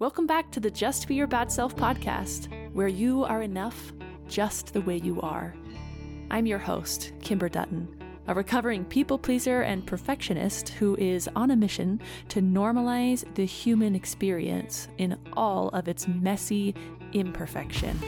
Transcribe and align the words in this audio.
Welcome 0.00 0.28
back 0.28 0.52
to 0.52 0.60
the 0.60 0.70
Just 0.70 1.08
Be 1.08 1.16
Your 1.16 1.26
Bad 1.26 1.50
Self 1.50 1.74
podcast, 1.74 2.46
where 2.72 2.86
you 2.86 3.24
are 3.24 3.42
enough 3.42 3.92
just 4.28 4.72
the 4.72 4.80
way 4.82 4.98
you 4.98 5.20
are. 5.22 5.56
I'm 6.30 6.46
your 6.46 6.60
host, 6.60 7.10
Kimber 7.20 7.48
Dutton, 7.48 7.88
a 8.28 8.32
recovering 8.32 8.84
people 8.84 9.18
pleaser 9.18 9.62
and 9.62 9.84
perfectionist 9.84 10.68
who 10.68 10.94
is 10.98 11.28
on 11.34 11.50
a 11.50 11.56
mission 11.56 12.00
to 12.28 12.40
normalize 12.40 13.24
the 13.34 13.44
human 13.44 13.96
experience 13.96 14.86
in 14.98 15.18
all 15.32 15.68
of 15.70 15.88
its 15.88 16.06
messy 16.06 16.76
imperfection. 17.12 17.98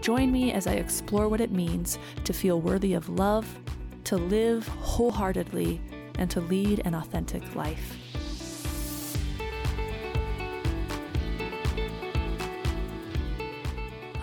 Join 0.00 0.32
me 0.32 0.50
as 0.52 0.66
I 0.66 0.72
explore 0.72 1.28
what 1.28 1.40
it 1.40 1.52
means 1.52 1.96
to 2.24 2.32
feel 2.32 2.60
worthy 2.60 2.94
of 2.94 3.08
love, 3.08 3.46
to 4.08 4.16
live 4.16 4.66
wholeheartedly, 4.68 5.78
and 6.18 6.30
to 6.30 6.40
lead 6.40 6.80
an 6.86 6.94
authentic 6.94 7.42
life. 7.54 7.94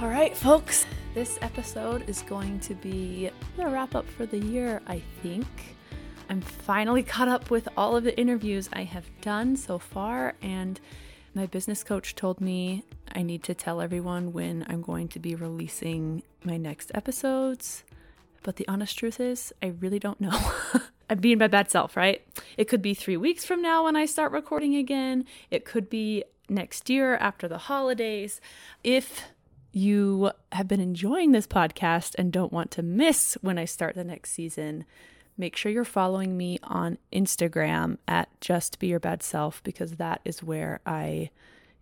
All 0.02 0.08
right, 0.08 0.36
folks, 0.36 0.88
this 1.14 1.38
episode 1.44 2.10
is 2.10 2.24
going 2.24 2.60
to 2.62 2.74
be 2.74 3.30
a 3.60 3.70
wrap 3.70 3.94
up 3.94 4.10
for 4.10 4.26
the 4.26 4.40
year, 4.40 4.82
I 4.88 5.04
think. 5.22 5.46
I'm 6.30 6.42
finally 6.42 7.04
caught 7.04 7.28
up 7.28 7.52
with 7.52 7.70
all 7.78 7.96
of 7.96 8.04
the 8.04 8.20
interviews 8.20 8.68
I 8.74 8.86
have 8.86 9.06
done 9.22 9.56
so 9.56 9.78
far, 9.78 10.34
and 10.42 10.80
my 11.36 11.46
business 11.46 11.84
coach 11.84 12.16
told 12.16 12.42
me 12.42 12.84
I 13.14 13.22
need 13.22 13.44
to 13.44 13.54
tell 13.54 13.82
everyone 13.82 14.34
when 14.34 14.66
I'm 14.68 14.82
going 14.82 15.10
to 15.10 15.20
be 15.20 15.36
releasing 15.36 16.24
my 16.44 16.58
next 16.58 16.92
episodes. 16.96 17.84
But 18.46 18.58
the 18.58 18.68
honest 18.68 19.00
truth 19.00 19.20
is, 19.20 19.52
I 19.64 19.74
really 19.80 19.98
don't 19.98 20.22
know. 20.22 20.40
I'm 21.10 21.18
being 21.18 21.40
my 21.40 21.48
bad 21.48 21.72
self, 21.72 21.98
right? 21.98 22.24
It 22.58 22.66
could 22.66 22.82
be 22.84 22.94
three 22.94 23.18
weeks 23.18 23.44
from 23.44 23.60
now 23.60 23.86
when 23.86 23.96
I 23.96 24.06
start 24.06 24.32
recording 24.32 24.76
again. 24.76 25.26
It 25.50 25.66
could 25.66 25.90
be 25.90 26.24
next 26.48 26.88
year 26.88 27.16
after 27.16 27.48
the 27.48 27.58
holidays. 27.58 28.40
If 28.84 29.24
you 29.72 30.30
have 30.52 30.68
been 30.68 30.80
enjoying 30.80 31.32
this 31.32 31.48
podcast 31.48 32.14
and 32.20 32.32
don't 32.32 32.54
want 32.54 32.70
to 32.72 32.84
miss 32.84 33.36
when 33.42 33.58
I 33.58 33.66
start 33.66 33.96
the 33.96 34.04
next 34.04 34.34
season, 34.34 34.86
make 35.40 35.56
sure 35.56 35.72
you're 35.72 35.84
following 35.84 36.38
me 36.38 36.60
on 36.62 37.00
Instagram 37.12 37.98
at 38.08 38.30
just 38.42 38.78
be 38.78 38.86
your 38.86 39.00
bad 39.00 39.24
self 39.24 39.64
because 39.64 39.94
that 39.94 40.22
is 40.24 40.44
where 40.44 40.82
I 40.86 41.32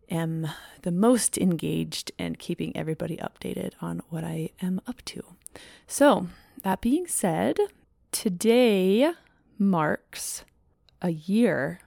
am 0.10 0.48
the 0.84 0.92
most 0.94 1.38
engaged 1.38 2.14
and 2.18 2.40
keeping 2.40 2.74
everybody 2.74 3.18
updated 3.18 3.74
on 3.82 4.02
what 4.08 4.24
I 4.24 4.52
am 4.62 4.80
up 4.88 5.04
to. 5.08 5.26
So, 5.88 6.28
that 6.64 6.82
being 6.82 7.08
said, 7.08 7.58
today 8.12 9.12
marks 9.60 10.46
a 11.02 11.10
year 11.10 11.80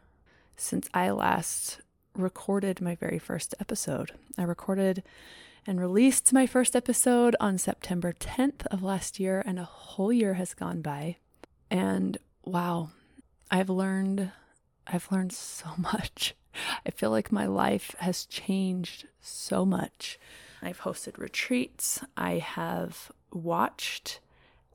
since 0.54 0.88
I 0.92 1.10
last 1.10 1.80
recorded 2.14 2.80
my 2.80 2.94
very 2.94 3.18
first 3.18 3.54
episode. 3.58 4.12
I 4.38 4.42
recorded 4.42 5.02
and 5.66 5.80
released 5.80 6.32
my 6.32 6.46
first 6.46 6.76
episode 6.76 7.34
on 7.40 7.58
September 7.58 8.12
10th 8.12 8.66
of 8.66 8.82
last 8.82 9.18
year, 9.18 9.42
and 9.44 9.58
a 9.58 9.64
whole 9.64 10.12
year 10.12 10.34
has 10.34 10.54
gone 10.54 10.82
by. 10.82 11.16
And 11.70 12.18
wow, 12.44 12.90
I've 13.50 13.70
learned 13.70 14.30
I've 14.86 15.10
learned 15.10 15.32
so 15.32 15.70
much. 15.78 16.34
I 16.86 16.90
feel 16.90 17.10
like 17.10 17.32
my 17.32 17.46
life 17.46 17.94
has 17.98 18.26
changed 18.26 19.06
so 19.20 19.64
much. 19.64 20.18
I've 20.62 20.80
hosted 20.80 21.18
retreats. 21.18 22.02
I 22.16 22.38
have 22.38 23.10
watched 23.32 24.20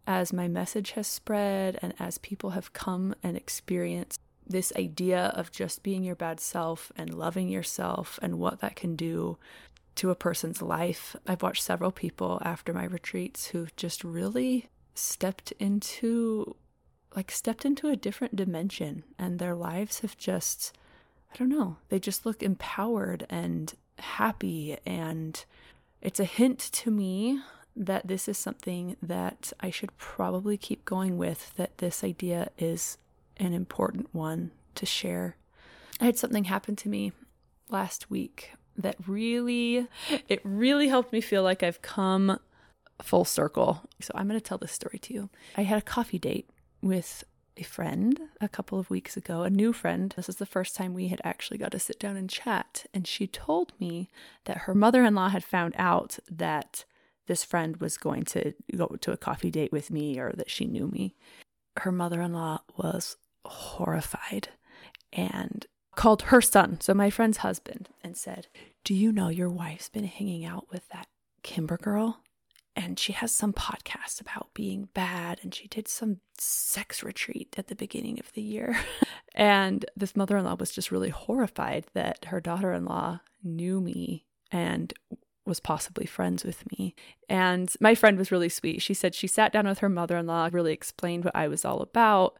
as 0.07 0.33
my 0.33 0.47
message 0.47 0.91
has 0.91 1.07
spread 1.07 1.77
and 1.81 1.93
as 1.99 2.17
people 2.17 2.51
have 2.51 2.73
come 2.73 3.15
and 3.23 3.37
experienced 3.37 4.19
this 4.47 4.73
idea 4.75 5.31
of 5.35 5.51
just 5.51 5.83
being 5.83 6.03
your 6.03 6.15
bad 6.15 6.39
self 6.39 6.91
and 6.95 7.13
loving 7.13 7.49
yourself 7.49 8.19
and 8.21 8.39
what 8.39 8.59
that 8.59 8.75
can 8.75 8.95
do 8.95 9.37
to 9.95 10.09
a 10.09 10.15
person's 10.15 10.61
life. 10.61 11.15
I've 11.27 11.41
watched 11.41 11.63
several 11.63 11.91
people 11.91 12.41
after 12.43 12.73
my 12.73 12.85
retreats 12.85 13.47
who've 13.47 13.75
just 13.75 14.03
really 14.03 14.69
stepped 14.93 15.51
into 15.53 16.55
like 17.15 17.31
stepped 17.31 17.65
into 17.65 17.89
a 17.89 17.95
different 17.95 18.35
dimension 18.35 19.03
and 19.19 19.37
their 19.37 19.55
lives 19.55 19.99
have 19.99 20.17
just 20.17 20.77
I 21.33 21.37
don't 21.37 21.49
know, 21.49 21.77
they 21.89 21.99
just 21.99 22.25
look 22.25 22.43
empowered 22.43 23.25
and 23.29 23.73
happy 23.99 24.77
and 24.85 25.43
it's 26.01 26.19
a 26.19 26.25
hint 26.25 26.59
to 26.59 26.91
me 26.91 27.39
that 27.75 28.07
this 28.07 28.27
is 28.27 28.37
something 28.37 28.97
that 29.01 29.53
I 29.59 29.69
should 29.69 29.95
probably 29.97 30.57
keep 30.57 30.85
going 30.85 31.17
with 31.17 31.55
that 31.55 31.77
this 31.77 32.03
idea 32.03 32.49
is 32.57 32.97
an 33.37 33.53
important 33.53 34.13
one 34.13 34.51
to 34.75 34.85
share. 34.85 35.37
I 35.99 36.05
had 36.05 36.17
something 36.17 36.45
happen 36.45 36.75
to 36.77 36.89
me 36.89 37.11
last 37.69 38.09
week 38.09 38.51
that 38.77 38.95
really 39.07 39.87
it 40.27 40.41
really 40.43 40.87
helped 40.87 41.13
me 41.13 41.21
feel 41.21 41.43
like 41.43 41.63
I've 41.63 41.81
come 41.81 42.39
full 43.01 43.25
circle. 43.25 43.81
So 43.99 44.11
I'm 44.15 44.27
going 44.27 44.39
to 44.39 44.43
tell 44.43 44.57
this 44.57 44.71
story 44.71 44.99
to 44.99 45.13
you. 45.13 45.29
I 45.57 45.63
had 45.63 45.77
a 45.77 45.81
coffee 45.81 46.19
date 46.19 46.49
with 46.81 47.23
a 47.57 47.63
friend 47.63 48.19
a 48.39 48.47
couple 48.47 48.79
of 48.79 48.89
weeks 48.89 49.17
ago, 49.17 49.43
a 49.43 49.49
new 49.49 49.73
friend. 49.73 50.13
This 50.15 50.29
is 50.29 50.37
the 50.37 50.45
first 50.45 50.75
time 50.75 50.93
we 50.93 51.09
had 51.09 51.21
actually 51.23 51.57
got 51.57 51.71
to 51.71 51.79
sit 51.79 51.99
down 51.99 52.15
and 52.15 52.29
chat. 52.29 52.85
And 52.93 53.05
she 53.07 53.27
told 53.27 53.73
me 53.79 54.09
that 54.45 54.59
her 54.59 54.75
mother 54.75 55.03
in 55.03 55.15
law 55.15 55.29
had 55.29 55.43
found 55.43 55.73
out 55.77 56.19
that 56.29 56.85
this 57.27 57.43
friend 57.43 57.77
was 57.77 57.97
going 57.97 58.23
to 58.25 58.53
go 58.75 58.87
to 58.87 59.11
a 59.11 59.17
coffee 59.17 59.51
date 59.51 59.71
with 59.71 59.91
me 59.91 60.19
or 60.19 60.31
that 60.33 60.49
she 60.49 60.65
knew 60.65 60.87
me. 60.87 61.15
Her 61.77 61.91
mother 61.91 62.21
in 62.21 62.33
law 62.33 62.61
was 62.77 63.17
horrified 63.45 64.49
and 65.13 65.65
called 65.95 66.23
her 66.23 66.41
son, 66.41 66.79
so 66.81 66.93
my 66.93 67.09
friend's 67.09 67.37
husband, 67.37 67.89
and 68.03 68.15
said, 68.15 68.47
Do 68.83 68.93
you 68.93 69.11
know 69.11 69.29
your 69.29 69.49
wife's 69.49 69.89
been 69.89 70.05
hanging 70.05 70.45
out 70.45 70.67
with 70.71 70.87
that 70.89 71.07
Kimber 71.43 71.77
girl? 71.77 72.21
and 72.75 72.97
she 72.97 73.13
has 73.13 73.31
some 73.31 73.53
podcast 73.53 74.21
about 74.21 74.53
being 74.53 74.87
bad 74.93 75.39
and 75.43 75.53
she 75.53 75.67
did 75.67 75.87
some 75.87 76.17
sex 76.37 77.03
retreat 77.03 77.53
at 77.57 77.67
the 77.67 77.75
beginning 77.75 78.19
of 78.19 78.31
the 78.33 78.41
year 78.41 78.77
and 79.35 79.85
this 79.95 80.15
mother-in-law 80.15 80.55
was 80.55 80.71
just 80.71 80.91
really 80.91 81.09
horrified 81.09 81.85
that 81.93 82.25
her 82.25 82.39
daughter-in-law 82.39 83.19
knew 83.43 83.81
me 83.81 84.25
and 84.51 84.93
was 85.45 85.59
possibly 85.59 86.05
friends 86.05 86.43
with 86.43 86.63
me. 86.71 86.95
And 87.27 87.71
my 87.79 87.95
friend 87.95 88.17
was 88.17 88.31
really 88.31 88.49
sweet. 88.49 88.81
She 88.81 88.93
said 88.93 89.15
she 89.15 89.27
sat 89.27 89.51
down 89.51 89.67
with 89.67 89.79
her 89.79 89.89
mother-in-law 89.89 90.49
really 90.51 90.73
explained 90.73 91.25
what 91.25 91.35
i 91.35 91.47
was 91.47 91.65
all 91.65 91.81
about 91.81 92.37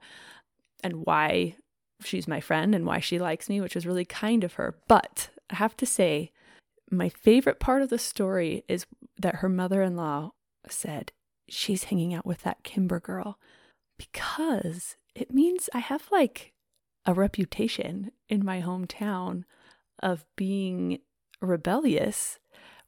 and 0.83 1.05
why 1.05 1.55
she's 2.03 2.27
my 2.27 2.39
friend 2.39 2.73
and 2.73 2.85
why 2.85 2.99
she 2.99 3.19
likes 3.19 3.49
me 3.49 3.61
which 3.61 3.75
was 3.75 3.85
really 3.85 4.05
kind 4.05 4.43
of 4.43 4.53
her. 4.53 4.77
But 4.87 5.29
i 5.49 5.55
have 5.55 5.75
to 5.77 5.85
say 5.85 6.31
my 6.91 7.09
favorite 7.09 7.59
part 7.59 7.81
of 7.81 7.89
the 7.89 7.97
story 7.97 8.63
is 8.67 8.85
that 9.17 9.35
her 9.35 9.49
mother 9.49 9.81
in 9.81 9.95
law 9.95 10.31
said, 10.67 11.13
She's 11.47 11.85
hanging 11.85 12.13
out 12.13 12.25
with 12.25 12.43
that 12.43 12.63
Kimber 12.63 12.99
girl 12.99 13.39
because 13.97 14.95
it 15.15 15.33
means 15.33 15.69
I 15.73 15.79
have 15.79 16.07
like 16.11 16.53
a 17.05 17.13
reputation 17.13 18.11
in 18.29 18.45
my 18.45 18.61
hometown 18.61 19.43
of 20.01 20.25
being 20.35 20.99
rebellious, 21.41 22.39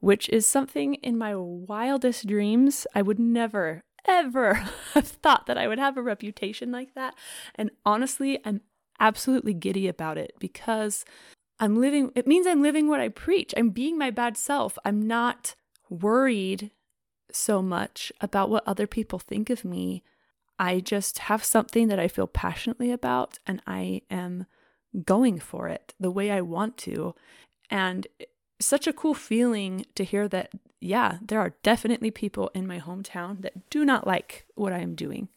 which 0.03 0.28
is 0.28 0.46
something 0.46 0.96
in 0.96 1.18
my 1.18 1.34
wildest 1.34 2.28
dreams 2.28 2.86
I 2.94 3.02
would 3.02 3.19
never, 3.19 3.80
ever 4.06 4.56
have 4.94 5.08
thought 5.08 5.46
that 5.46 5.58
I 5.58 5.69
would 5.69 5.80
have 5.80 5.96
a 5.96 6.02
reputation 6.02 6.74
like 6.74 6.94
that. 6.96 7.16
And 7.56 7.72
honestly, 7.86 8.38
I'm 8.44 8.59
absolutely 9.00 9.53
giddy 9.53 9.88
about 9.88 10.18
it 10.18 10.34
because 10.40 11.06
I'm 11.58 11.80
living, 11.80 12.12
it 12.16 12.28
means 12.28 12.46
I'm 12.46 12.62
living 12.62 12.90
what 12.90 13.00
I 13.00 13.08
preach. 13.08 13.53
I'm 13.56 13.69
being 13.69 13.97
my 13.97 14.12
bad 14.12 14.36
self. 14.36 14.78
I'm 14.84 15.08
not 15.08 15.56
worried 15.90 16.72
so 17.31 17.62
much 17.62 18.12
about 18.19 18.50
what 18.50 18.68
other 18.68 18.88
people 18.88 19.19
think 19.19 19.50
of 19.50 19.63
me. 19.63 20.03
I 20.59 20.81
just 20.81 21.19
have 21.19 21.46
something 21.46 21.88
that 21.88 22.00
I 22.00 22.09
feel 22.09 22.28
passionately 22.28 22.92
about 22.92 23.39
and 23.48 23.62
I 23.66 24.01
am 24.12 24.48
going 25.06 25.39
for 25.39 25.69
it 25.69 25.94
the 25.98 26.12
way 26.12 26.30
I 26.30 26.42
want 26.42 26.75
to. 26.80 27.16
And 27.69 28.06
such 28.59 28.88
a 28.88 28.94
cool 28.94 29.13
feeling 29.13 29.85
to 29.95 30.03
hear 30.03 30.27
that, 30.29 30.51
yeah, 30.79 31.17
there 31.21 31.39
are 31.39 31.55
definitely 31.63 32.11
people 32.11 32.50
in 32.53 32.67
my 32.67 32.79
hometown 32.79 33.41
that 33.41 33.69
do 33.69 33.85
not 33.85 34.07
like 34.07 34.45
what 34.55 34.73
I 34.73 34.79
am 34.79 34.95
doing. 34.95 35.29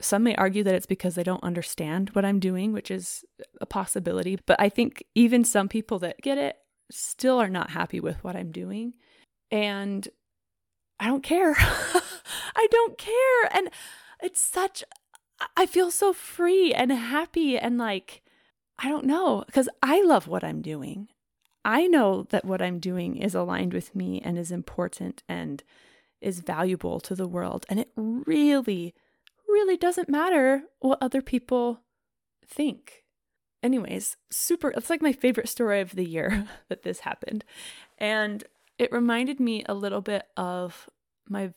Some 0.00 0.22
may 0.22 0.36
argue 0.36 0.62
that 0.62 0.74
it's 0.74 0.86
because 0.86 1.14
they 1.14 1.24
don't 1.24 1.42
understand 1.42 2.10
what 2.10 2.24
I'm 2.24 2.38
doing, 2.38 2.72
which 2.72 2.90
is 2.90 3.24
a 3.60 3.66
possibility. 3.66 4.38
But 4.46 4.60
I 4.60 4.68
think 4.68 5.04
even 5.14 5.44
some 5.44 5.68
people 5.68 5.98
that 6.00 6.20
get 6.20 6.38
it 6.38 6.56
still 6.90 7.40
are 7.40 7.48
not 7.48 7.70
happy 7.70 8.00
with 8.00 8.22
what 8.22 8.36
I'm 8.36 8.52
doing. 8.52 8.94
And 9.50 10.06
I 11.00 11.06
don't 11.06 11.22
care. 11.22 11.54
I 11.58 12.66
don't 12.70 12.96
care. 12.96 13.50
And 13.50 13.70
it's 14.22 14.40
such, 14.40 14.84
I 15.56 15.66
feel 15.66 15.90
so 15.90 16.12
free 16.12 16.72
and 16.72 16.92
happy 16.92 17.58
and 17.58 17.78
like, 17.78 18.22
I 18.78 18.88
don't 18.88 19.06
know, 19.06 19.42
because 19.46 19.68
I 19.82 20.02
love 20.02 20.28
what 20.28 20.44
I'm 20.44 20.62
doing. 20.62 21.08
I 21.64 21.86
know 21.86 22.26
that 22.30 22.44
what 22.44 22.62
I'm 22.62 22.78
doing 22.78 23.16
is 23.16 23.34
aligned 23.34 23.72
with 23.72 23.94
me 23.94 24.20
and 24.22 24.38
is 24.38 24.50
important 24.50 25.22
and 25.28 25.62
is 26.20 26.40
valuable 26.40 27.00
to 27.00 27.14
the 27.14 27.28
world. 27.28 27.66
And 27.68 27.78
it 27.78 27.90
really, 27.96 28.94
really 29.46 29.76
doesn't 29.76 30.08
matter 30.08 30.62
what 30.80 30.98
other 31.00 31.22
people 31.22 31.80
think. 32.46 33.04
Anyways, 33.62 34.16
super, 34.30 34.70
it's 34.70 34.90
like 34.90 35.02
my 35.02 35.12
favorite 35.12 35.48
story 35.48 35.80
of 35.80 35.94
the 35.94 36.08
year 36.08 36.46
that 36.68 36.82
this 36.82 37.00
happened. 37.00 37.44
And 37.98 38.44
it 38.78 38.92
reminded 38.92 39.40
me 39.40 39.64
a 39.68 39.74
little 39.74 40.00
bit 40.00 40.24
of 40.36 40.88
my 41.28 41.52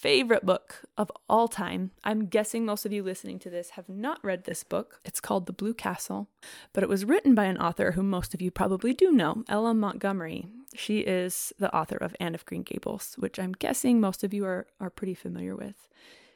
favorite 0.00 0.46
book 0.46 0.80
of 0.96 1.12
all 1.28 1.46
time. 1.46 1.90
I'm 2.02 2.24
guessing 2.24 2.64
most 2.64 2.86
of 2.86 2.92
you 2.92 3.02
listening 3.02 3.38
to 3.40 3.50
this 3.50 3.70
have 3.70 3.86
not 3.86 4.18
read 4.24 4.44
this 4.44 4.64
book. 4.64 4.98
It's 5.04 5.20
called 5.20 5.44
The 5.44 5.52
Blue 5.52 5.74
Castle, 5.74 6.26
but 6.72 6.82
it 6.82 6.88
was 6.88 7.04
written 7.04 7.34
by 7.34 7.44
an 7.44 7.58
author 7.58 7.92
who 7.92 8.02
most 8.02 8.32
of 8.32 8.40
you 8.40 8.50
probably 8.50 8.94
do 8.94 9.12
know, 9.12 9.44
L.M. 9.46 9.78
Montgomery. 9.78 10.46
She 10.74 11.00
is 11.00 11.52
the 11.58 11.74
author 11.76 11.96
of 11.96 12.16
Anne 12.18 12.34
of 12.34 12.46
Green 12.46 12.62
Gables, 12.62 13.14
which 13.18 13.38
I'm 13.38 13.52
guessing 13.52 14.00
most 14.00 14.24
of 14.24 14.32
you 14.32 14.46
are, 14.46 14.66
are 14.80 14.88
pretty 14.88 15.12
familiar 15.12 15.54
with. 15.54 15.86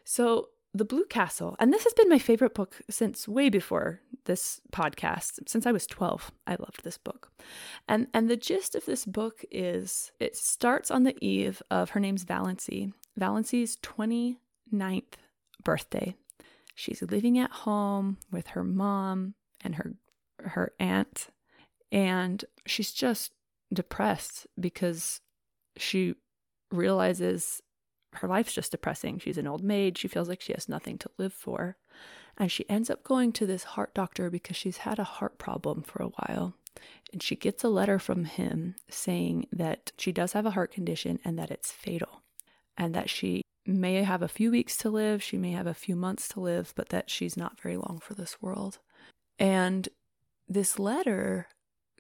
So, 0.05 0.51
The 0.75 0.85
Blue 0.85 1.07
Castle, 1.07 1.57
and 1.59 1.73
this 1.73 1.85
has 1.85 1.95
been 1.95 2.11
my 2.11 2.19
favorite 2.19 2.53
book 2.53 2.83
since 2.91 3.27
way 3.27 3.49
before 3.49 4.01
this 4.27 4.61
podcast, 4.73 5.49
since 5.49 5.65
I 5.65 5.73
was 5.73 5.87
12. 5.87 6.31
I 6.47 6.57
loved 6.59 6.85
this 6.85 6.99
book. 6.99 7.31
And 7.89 8.09
and 8.13 8.29
the 8.29 8.37
gist 8.37 8.75
of 8.75 8.85
this 8.85 9.07
book 9.07 9.43
is 9.51 10.13
it 10.21 10.37
starts 10.37 10.91
on 10.91 11.05
the 11.05 11.17
eve 11.25 11.63
of 11.71 11.91
her 11.91 12.01
name's 12.01 12.25
Valancy, 12.25 12.93
Valancy's 13.17 13.77
29th 13.77 15.15
birthday. 15.63 16.17
She's 16.75 17.03
living 17.03 17.39
at 17.39 17.51
home 17.51 18.19
with 18.31 18.49
her 18.49 18.65
mom 18.65 19.35
and 19.63 19.77
her 19.77 19.95
her 20.41 20.73
aunt 20.79 21.29
and 21.95 22.45
she's 22.67 22.93
just 22.93 23.33
depressed 23.73 24.49
because 24.59 25.21
she 25.77 26.17
realizes 26.73 27.63
her 28.15 28.29
life's 28.29 28.53
just 28.53 28.73
depressing. 28.73 29.19
She's 29.21 29.39
an 29.39 29.47
old 29.47 29.63
maid. 29.63 29.97
She 29.97 30.09
feels 30.09 30.29
like 30.29 30.41
she 30.41 30.53
has 30.53 30.69
nothing 30.69 30.99
to 30.99 31.11
live 31.19 31.33
for. 31.33 31.77
And 32.37 32.51
she 32.51 32.69
ends 32.69 32.91
up 32.91 33.05
going 33.05 33.33
to 33.35 33.47
this 33.47 33.63
heart 33.63 33.95
doctor 33.95 34.29
because 34.29 34.57
she's 34.57 34.79
had 34.79 34.99
a 34.99 35.05
heart 35.05 35.39
problem 35.39 35.83
for 35.83 36.03
a 36.03 36.09
while. 36.09 36.55
And 37.13 37.23
she 37.23 37.37
gets 37.37 37.63
a 37.63 37.69
letter 37.69 38.01
from 38.01 38.25
him 38.25 38.75
saying 38.91 39.47
that 39.53 39.93
she 39.97 40.11
does 40.11 40.33
have 40.33 40.47
a 40.47 40.51
heart 40.51 40.73
condition 40.73 41.21
and 41.25 41.39
that 41.39 41.53
it's 41.53 41.71
fatal 41.71 42.24
and 42.77 42.95
that 42.95 43.11
she 43.11 43.43
may 43.67 44.03
have 44.03 44.23
a 44.23 44.29
few 44.29 44.51
weeks 44.51 44.77
to 44.79 44.91
live, 44.91 45.23
she 45.23 45.39
may 45.39 45.53
have 45.53 45.67
a 45.67 45.75
few 45.75 45.97
months 45.97 46.29
to 46.29 46.41
live, 46.41 46.73
but 46.77 46.91
that 46.91 47.11
she's 47.11 47.37
not 47.37 47.61
very 47.61 47.77
long 47.77 47.99
for 48.03 48.15
this 48.15 48.41
world. 48.43 48.79
And 49.39 49.89
this 50.49 50.79
letter 50.79 51.49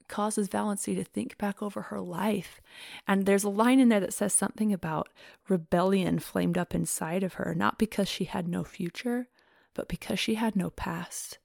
causes 0.08 0.48
Valancy 0.48 0.94
to 0.94 1.04
think 1.04 1.38
back 1.38 1.62
over 1.62 1.82
her 1.82 2.00
life. 2.00 2.60
And 3.08 3.24
there's 3.24 3.44
a 3.44 3.48
line 3.48 3.80
in 3.80 3.88
there 3.88 4.00
that 4.00 4.12
says 4.12 4.34
something 4.34 4.72
about 4.72 5.08
rebellion 5.48 6.18
flamed 6.18 6.58
up 6.58 6.74
inside 6.74 7.22
of 7.22 7.34
her, 7.34 7.54
not 7.54 7.78
because 7.78 8.08
she 8.08 8.24
had 8.24 8.46
no 8.46 8.64
future, 8.64 9.28
but 9.74 9.88
because 9.88 10.18
she 10.18 10.34
had 10.34 10.56
no 10.56 10.70
past. 10.70 11.38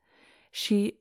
She 0.52 1.00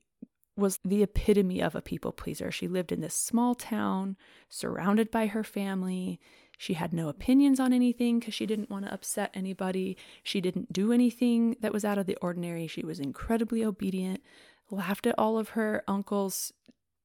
was 0.55 0.79
the 0.83 1.03
epitome 1.03 1.61
of 1.61 1.75
a 1.75 1.81
people 1.81 2.11
pleaser. 2.11 2.51
She 2.51 2.67
lived 2.67 2.91
in 2.91 3.01
this 3.01 3.13
small 3.13 3.55
town, 3.55 4.17
surrounded 4.49 5.09
by 5.09 5.27
her 5.27 5.43
family. 5.43 6.19
She 6.59 6.73
had 6.73 6.91
no 6.91 7.07
opinions 7.07 7.57
on 7.57 7.71
anything 7.71 8.19
because 8.19 8.33
she 8.33 8.45
didn't 8.45 8.69
want 8.69 8.83
to 8.83 8.93
upset 8.93 9.31
anybody. 9.33 9.95
She 10.23 10.41
didn't 10.41 10.73
do 10.73 10.91
anything 10.91 11.55
that 11.61 11.71
was 11.71 11.85
out 11.85 11.97
of 11.97 12.05
the 12.05 12.17
ordinary. 12.17 12.67
She 12.67 12.83
was 12.83 12.99
incredibly 12.99 13.63
obedient, 13.63 14.21
laughed 14.69 15.07
at 15.07 15.17
all 15.17 15.39
of 15.39 15.49
her 15.49 15.85
uncle's 15.87 16.51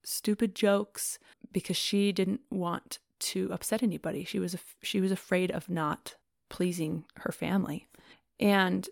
stupid 0.02 0.56
jokes 0.56 1.20
because 1.52 1.76
she 1.76 2.10
didn't 2.10 2.40
want 2.50 2.98
to 3.20 3.48
upset 3.52 3.84
anybody. 3.84 4.24
She 4.24 4.40
was 4.40 4.56
she 4.82 5.00
was 5.00 5.12
afraid 5.12 5.52
of 5.52 5.70
not 5.70 6.16
pleasing 6.48 7.04
her 7.18 7.30
family. 7.30 7.86
And 8.40 8.88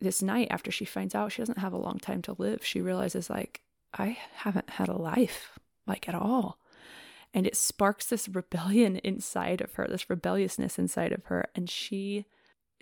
this 0.00 0.22
night 0.22 0.48
after 0.50 0.72
she 0.72 0.84
finds 0.84 1.14
out 1.14 1.30
she 1.30 1.40
doesn't 1.40 1.58
have 1.58 1.72
a 1.72 1.78
long 1.78 2.00
time 2.00 2.20
to 2.22 2.34
live, 2.36 2.64
she 2.66 2.80
realizes 2.80 3.30
like 3.30 3.62
I 3.94 4.18
haven't 4.34 4.70
had 4.70 4.88
a 4.88 4.98
life 4.98 5.56
like 5.86 6.08
at 6.08 6.16
all 6.16 6.58
and 7.32 7.46
it 7.46 7.56
sparks 7.56 8.06
this 8.06 8.28
rebellion 8.28 8.96
inside 8.96 9.60
of 9.60 9.74
her 9.74 9.86
this 9.88 10.10
rebelliousness 10.10 10.78
inside 10.78 11.12
of 11.12 11.26
her 11.26 11.48
and 11.54 11.70
she 11.70 12.26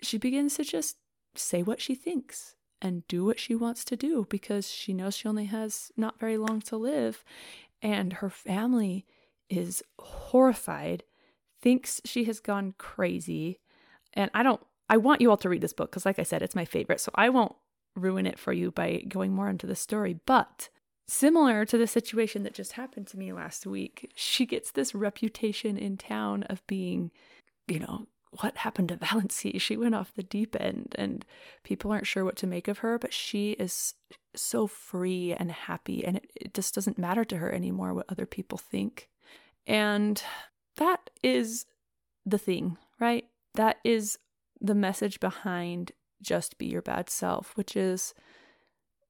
she 0.01 0.17
begins 0.17 0.55
to 0.55 0.63
just 0.63 0.97
say 1.35 1.61
what 1.61 1.81
she 1.81 1.95
thinks 1.95 2.55
and 2.81 3.07
do 3.07 3.25
what 3.25 3.39
she 3.39 3.55
wants 3.55 3.83
to 3.85 3.95
do 3.95 4.25
because 4.29 4.69
she 4.69 4.93
knows 4.93 5.15
she 5.15 5.27
only 5.27 5.45
has 5.45 5.91
not 5.97 6.19
very 6.19 6.37
long 6.37 6.61
to 6.61 6.77
live. 6.77 7.23
And 7.81 8.13
her 8.13 8.29
family 8.29 9.05
is 9.49 9.83
horrified 9.99 11.03
thinks 11.61 12.01
she 12.05 12.23
has 12.25 12.39
gone 12.39 12.73
crazy. 12.77 13.59
And 14.13 14.31
i 14.33 14.43
don't 14.43 14.61
i 14.89 14.97
want 14.97 15.21
you 15.21 15.29
all 15.29 15.37
to 15.37 15.49
read 15.49 15.61
this 15.61 15.73
book 15.73 15.91
because 15.91 16.05
like 16.05 16.19
i 16.19 16.23
said 16.23 16.41
it's 16.41 16.55
my 16.55 16.65
favorite. 16.65 17.01
So 17.01 17.11
i 17.15 17.29
won't 17.29 17.55
ruin 17.95 18.25
it 18.25 18.39
for 18.39 18.53
you 18.53 18.71
by 18.71 19.03
going 19.07 19.33
more 19.33 19.49
into 19.49 19.67
the 19.67 19.75
story. 19.75 20.19
But 20.25 20.69
similar 21.09 21.65
to 21.65 21.77
the 21.77 21.87
situation 21.87 22.43
that 22.43 22.53
just 22.53 22.73
happened 22.73 23.07
to 23.07 23.17
me 23.17 23.33
last 23.33 23.65
week. 23.65 24.11
She 24.15 24.45
gets 24.45 24.71
this 24.71 24.93
reputation 24.93 25.77
in 25.77 25.97
town 25.97 26.43
of 26.43 26.65
being, 26.67 27.11
you 27.67 27.79
know, 27.79 28.07
what 28.31 28.57
happened 28.57 28.89
to 28.89 28.97
Valancy? 28.97 29.59
She 29.61 29.75
went 29.75 29.95
off 29.95 30.13
the 30.15 30.23
deep 30.23 30.55
end 30.59 30.95
and 30.97 31.25
people 31.63 31.91
aren't 31.91 32.07
sure 32.07 32.23
what 32.23 32.35
to 32.37 32.47
make 32.47 32.67
of 32.67 32.79
her, 32.79 32.99
but 32.99 33.13
she 33.13 33.51
is 33.53 33.95
so 34.35 34.67
free 34.67 35.33
and 35.33 35.51
happy 35.51 36.05
and 36.05 36.17
it, 36.17 36.31
it 36.35 36.53
just 36.53 36.75
doesn't 36.75 36.99
matter 36.99 37.25
to 37.25 37.37
her 37.37 37.51
anymore 37.51 37.93
what 37.93 38.05
other 38.09 38.25
people 38.25 38.57
think. 38.57 39.09
And 39.65 40.21
that 40.77 41.09
is 41.23 41.65
the 42.25 42.37
thing, 42.37 42.77
right? 42.99 43.25
That 43.55 43.77
is 43.83 44.19
the 44.61 44.75
message 44.75 45.19
behind 45.19 45.91
just 46.21 46.57
be 46.57 46.67
your 46.67 46.81
bad 46.81 47.09
self, 47.09 47.55
which 47.55 47.75
is 47.75 48.13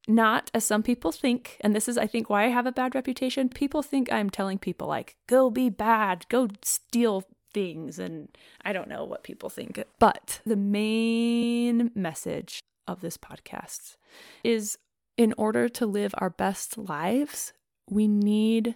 not 0.10 0.50
as 0.54 0.66
some 0.66 0.84
people 0.84 1.12
think, 1.12 1.58
and 1.62 1.76
this 1.76 1.88
is, 1.88 1.98
I 1.98 2.08
think, 2.08 2.30
why 2.30 2.46
I 2.46 2.50
have 2.50 2.66
a 2.66 2.72
bad 2.72 2.96
reputation. 2.96 3.48
People 3.48 3.84
think 3.84 4.12
I'm 4.12 4.30
telling 4.30 4.58
people, 4.58 4.88
like, 4.88 5.16
go 5.28 5.50
be 5.50 5.70
bad, 5.70 6.26
go 6.30 6.48
steal 6.64 7.24
things, 7.54 8.00
and 8.00 8.30
I 8.64 8.74
don't 8.74 8.90
know 8.90 9.06
what 9.06 9.24
people 9.24 9.50
think. 9.50 9.82
But 10.00 10.42
the 10.46 10.56
main 10.56 11.92
message 11.94 12.60
of 12.88 13.02
this 13.02 13.18
podcast 13.18 13.98
is 14.44 14.78
in 15.16 15.34
order 15.38 15.70
to 15.70 15.86
live 15.86 16.16
our 16.18 16.32
best 16.32 16.78
lives, 16.78 17.54
we 17.88 18.08
need 18.08 18.76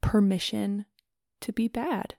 permission 0.00 0.86
to 1.42 1.52
be 1.52 1.68
bad, 1.68 2.14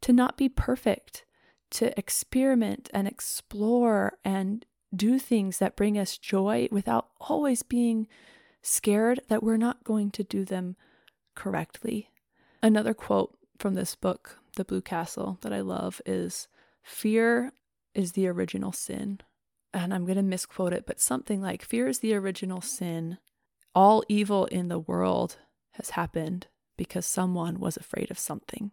to 0.00 0.12
not 0.12 0.38
be 0.38 0.48
perfect, 0.48 1.24
to 1.72 1.96
experiment 1.98 2.88
and 2.94 3.06
explore 3.06 4.14
and 4.24 4.64
do 4.94 5.18
things 5.18 5.58
that 5.58 5.76
bring 5.76 5.98
us 5.98 6.18
joy 6.18 6.68
without 6.70 7.08
always 7.20 7.62
being 7.62 8.08
scared 8.62 9.20
that 9.28 9.42
we're 9.42 9.56
not 9.56 9.84
going 9.84 10.10
to 10.10 10.24
do 10.24 10.44
them 10.44 10.76
correctly. 11.34 12.10
Another 12.62 12.94
quote 12.94 13.36
from 13.58 13.74
this 13.74 13.94
book, 13.94 14.38
The 14.56 14.64
Blue 14.64 14.82
Castle, 14.82 15.38
that 15.42 15.52
I 15.52 15.60
love 15.60 16.00
is 16.04 16.48
Fear 16.82 17.52
is 17.94 18.12
the 18.12 18.26
original 18.26 18.72
sin. 18.72 19.20
And 19.72 19.94
I'm 19.94 20.04
going 20.04 20.16
to 20.16 20.22
misquote 20.22 20.72
it, 20.72 20.84
but 20.86 21.00
something 21.00 21.40
like 21.40 21.64
Fear 21.64 21.88
is 21.88 22.00
the 22.00 22.14
original 22.14 22.60
sin. 22.60 23.18
All 23.74 24.02
evil 24.08 24.46
in 24.46 24.68
the 24.68 24.78
world 24.78 25.36
has 25.72 25.90
happened 25.90 26.48
because 26.76 27.06
someone 27.06 27.60
was 27.60 27.76
afraid 27.76 28.10
of 28.10 28.18
something. 28.18 28.72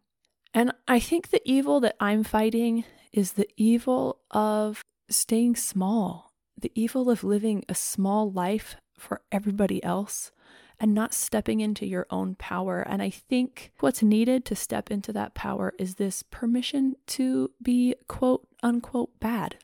And 0.54 0.72
I 0.88 1.00
think 1.00 1.30
the 1.30 1.42
evil 1.46 1.80
that 1.82 1.96
I'm 2.00 2.24
fighting 2.24 2.84
is 3.14 3.34
the 3.34 3.48
evil 3.58 4.20
of 4.32 4.82
staying 5.10 5.56
small, 5.56 6.34
the 6.60 6.72
evil 6.76 7.10
of 7.10 7.24
living 7.24 7.64
a 7.70 7.76
small 7.76 8.32
life 8.32 8.76
for 8.98 9.22
everybody 9.32 9.84
else 9.84 10.32
and 10.80 10.94
not 10.94 11.14
stepping 11.14 11.60
into 11.60 11.86
your 11.86 12.06
own 12.10 12.36
power. 12.36 12.82
And 12.82 13.02
I 13.02 13.10
think 13.10 13.72
what's 13.80 14.04
needed 14.04 14.46
to 14.46 14.56
step 14.56 14.92
into 14.92 15.12
that 15.14 15.34
power 15.34 15.74
is 15.80 15.96
this 15.96 16.24
permission 16.24 16.96
to 17.08 17.52
be 17.62 17.96
quote 18.08 18.48
unquote 18.62 19.20
bad, 19.20 19.58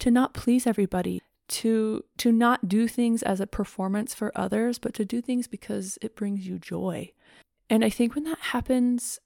to 0.00 0.10
not 0.10 0.34
please 0.34 0.66
everybody, 0.66 1.22
to 1.48 2.04
to 2.18 2.32
not 2.32 2.68
do 2.68 2.88
things 2.88 3.22
as 3.22 3.40
a 3.40 3.46
performance 3.46 4.14
for 4.14 4.32
others, 4.34 4.78
but 4.78 4.94
to 4.94 5.04
do 5.04 5.20
things 5.20 5.46
because 5.46 5.98
it 6.00 6.16
brings 6.16 6.46
you 6.46 6.58
joy. 6.58 7.10
And 7.68 7.84
I 7.84 7.90
think 7.90 8.14
when 8.14 8.24
that 8.24 8.38
happens, 8.38 9.18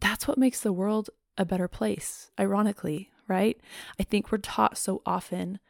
that's 0.00 0.26
what 0.26 0.38
makes 0.38 0.60
the 0.60 0.72
world 0.72 1.10
a 1.36 1.44
better 1.44 1.68
place, 1.68 2.30
ironically, 2.38 3.10
right? 3.30 3.58
I 3.98 4.02
think 4.02 4.30
we're 4.30 4.38
taught 4.38 4.76
so 4.76 5.00
often 5.06 5.60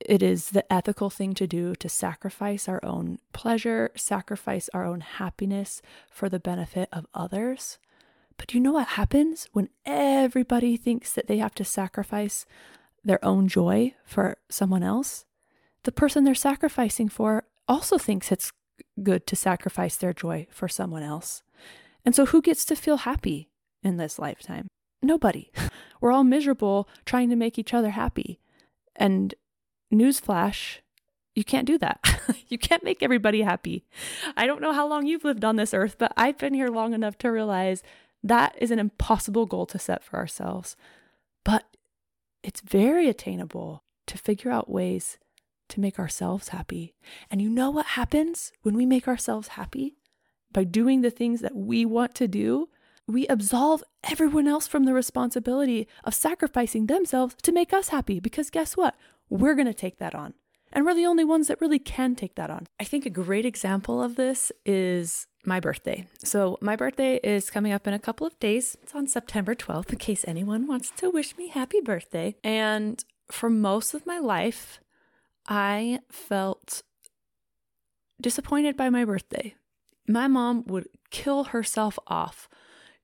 it 0.00 0.22
is 0.22 0.50
the 0.50 0.72
ethical 0.72 1.10
thing 1.10 1.34
to 1.34 1.46
do 1.46 1.74
to 1.74 1.88
sacrifice 1.88 2.68
our 2.68 2.80
own 2.84 3.18
pleasure, 3.32 3.90
sacrifice 3.96 4.70
our 4.72 4.84
own 4.84 5.00
happiness 5.00 5.82
for 6.10 6.28
the 6.28 6.38
benefit 6.38 6.88
of 6.92 7.06
others. 7.14 7.78
But 8.36 8.54
you 8.54 8.60
know 8.60 8.72
what 8.72 8.88
happens 8.88 9.48
when 9.52 9.68
everybody 9.84 10.76
thinks 10.76 11.12
that 11.12 11.26
they 11.26 11.38
have 11.38 11.54
to 11.56 11.64
sacrifice 11.64 12.46
their 13.04 13.22
own 13.24 13.48
joy 13.48 13.94
for 14.04 14.38
someone 14.48 14.84
else? 14.84 15.24
The 15.82 15.92
person 15.92 16.22
they're 16.22 16.34
sacrificing 16.34 17.08
for 17.08 17.44
also 17.66 17.98
thinks 17.98 18.30
it's 18.30 18.52
good 19.02 19.26
to 19.26 19.36
sacrifice 19.36 19.96
their 19.96 20.12
joy 20.12 20.46
for 20.50 20.68
someone 20.68 21.02
else. 21.02 21.42
And 22.04 22.14
so, 22.14 22.26
who 22.26 22.40
gets 22.40 22.64
to 22.66 22.76
feel 22.76 22.98
happy 22.98 23.50
in 23.82 23.96
this 23.96 24.18
lifetime? 24.18 24.68
Nobody. 25.02 25.50
We're 26.00 26.12
all 26.12 26.24
miserable 26.24 26.88
trying 27.04 27.30
to 27.30 27.36
make 27.36 27.58
each 27.58 27.74
other 27.74 27.90
happy. 27.90 28.40
And 28.96 29.34
newsflash, 29.92 30.78
you 31.34 31.44
can't 31.44 31.66
do 31.66 31.78
that. 31.78 32.00
you 32.48 32.58
can't 32.58 32.84
make 32.84 33.02
everybody 33.02 33.42
happy. 33.42 33.84
I 34.36 34.46
don't 34.46 34.60
know 34.60 34.72
how 34.72 34.88
long 34.88 35.06
you've 35.06 35.24
lived 35.24 35.44
on 35.44 35.56
this 35.56 35.74
earth, 35.74 35.96
but 35.98 36.12
I've 36.16 36.38
been 36.38 36.54
here 36.54 36.68
long 36.68 36.94
enough 36.94 37.18
to 37.18 37.28
realize 37.28 37.82
that 38.22 38.54
is 38.58 38.70
an 38.70 38.78
impossible 38.78 39.46
goal 39.46 39.66
to 39.66 39.78
set 39.78 40.02
for 40.02 40.16
ourselves. 40.16 40.76
But 41.44 41.64
it's 42.42 42.60
very 42.60 43.08
attainable 43.08 43.84
to 44.06 44.18
figure 44.18 44.50
out 44.50 44.70
ways 44.70 45.18
to 45.68 45.80
make 45.80 45.98
ourselves 45.98 46.48
happy. 46.48 46.94
And 47.30 47.40
you 47.40 47.50
know 47.50 47.70
what 47.70 47.86
happens 47.86 48.52
when 48.62 48.74
we 48.74 48.86
make 48.86 49.06
ourselves 49.06 49.48
happy? 49.48 49.96
By 50.50 50.64
doing 50.64 51.02
the 51.02 51.10
things 51.10 51.40
that 51.42 51.54
we 51.54 51.84
want 51.84 52.14
to 52.16 52.26
do, 52.26 52.68
we 53.08 53.26
absolve 53.26 53.82
everyone 54.04 54.46
else 54.46 54.66
from 54.66 54.84
the 54.84 54.92
responsibility 54.92 55.88
of 56.04 56.14
sacrificing 56.14 56.86
themselves 56.86 57.34
to 57.42 57.52
make 57.52 57.72
us 57.72 57.88
happy. 57.88 58.20
Because 58.20 58.50
guess 58.50 58.76
what? 58.76 58.94
We're 59.30 59.54
going 59.54 59.66
to 59.66 59.74
take 59.74 59.98
that 59.98 60.14
on. 60.14 60.34
And 60.70 60.84
we're 60.84 60.94
the 60.94 61.06
only 61.06 61.24
ones 61.24 61.48
that 61.48 61.60
really 61.60 61.78
can 61.78 62.14
take 62.14 62.34
that 62.34 62.50
on. 62.50 62.66
I 62.78 62.84
think 62.84 63.06
a 63.06 63.10
great 63.10 63.46
example 63.46 64.02
of 64.02 64.16
this 64.16 64.52
is 64.66 65.26
my 65.42 65.58
birthday. 65.60 66.06
So, 66.22 66.58
my 66.60 66.76
birthday 66.76 67.18
is 67.24 67.48
coming 67.48 67.72
up 67.72 67.86
in 67.86 67.94
a 67.94 67.98
couple 67.98 68.26
of 68.26 68.38
days. 68.38 68.76
It's 68.82 68.94
on 68.94 69.06
September 69.06 69.54
12th, 69.54 69.90
in 69.90 69.98
case 69.98 70.26
anyone 70.28 70.66
wants 70.66 70.90
to 70.98 71.08
wish 71.08 71.38
me 71.38 71.48
happy 71.48 71.80
birthday. 71.80 72.36
And 72.44 73.02
for 73.30 73.48
most 73.48 73.94
of 73.94 74.04
my 74.04 74.18
life, 74.18 74.80
I 75.46 76.00
felt 76.10 76.82
disappointed 78.20 78.76
by 78.76 78.90
my 78.90 79.06
birthday. 79.06 79.54
My 80.06 80.28
mom 80.28 80.64
would 80.66 80.88
kill 81.10 81.44
herself 81.44 81.98
off 82.06 82.46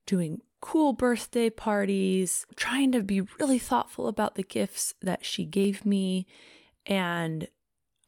doing 0.05 0.41
cool 0.61 0.93
birthday 0.93 1.49
parties, 1.49 2.45
trying 2.55 2.91
to 2.91 3.01
be 3.01 3.21
really 3.21 3.59
thoughtful 3.59 4.07
about 4.07 4.35
the 4.35 4.43
gifts 4.43 4.93
that 5.01 5.23
she 5.23 5.45
gave 5.45 5.85
me. 5.85 6.25
And 6.85 7.47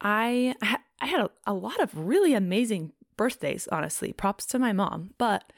I, 0.00 0.54
I 1.00 1.06
had 1.06 1.20
a, 1.20 1.30
a 1.46 1.54
lot 1.54 1.80
of 1.80 1.96
really 1.96 2.34
amazing 2.34 2.92
birthdays, 3.16 3.68
honestly. 3.68 4.12
Props 4.12 4.44
to 4.46 4.58
my 4.58 4.72
mom. 4.72 5.10
But 5.18 5.52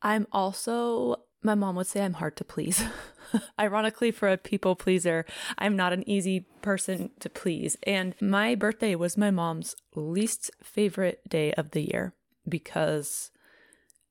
I'm 0.00 0.26
also, 0.32 1.16
my 1.42 1.54
mom 1.54 1.76
would 1.76 1.86
say 1.86 2.04
I'm 2.04 2.14
hard 2.14 2.36
to 2.36 2.44
please. 2.44 2.82
Ironically, 3.60 4.10
for 4.10 4.28
a 4.28 4.38
people 4.38 4.76
pleaser, 4.76 5.26
I'm 5.58 5.76
not 5.76 5.92
an 5.92 6.08
easy 6.08 6.46
person 6.62 7.10
to 7.20 7.28
please. 7.28 7.76
And 7.82 8.14
my 8.20 8.54
birthday 8.54 8.94
was 8.94 9.18
my 9.18 9.30
mom's 9.30 9.74
least 9.94 10.50
favorite 10.62 11.28
day 11.28 11.52
of 11.52 11.72
the 11.72 11.82
year 11.82 12.14
because 12.48 13.30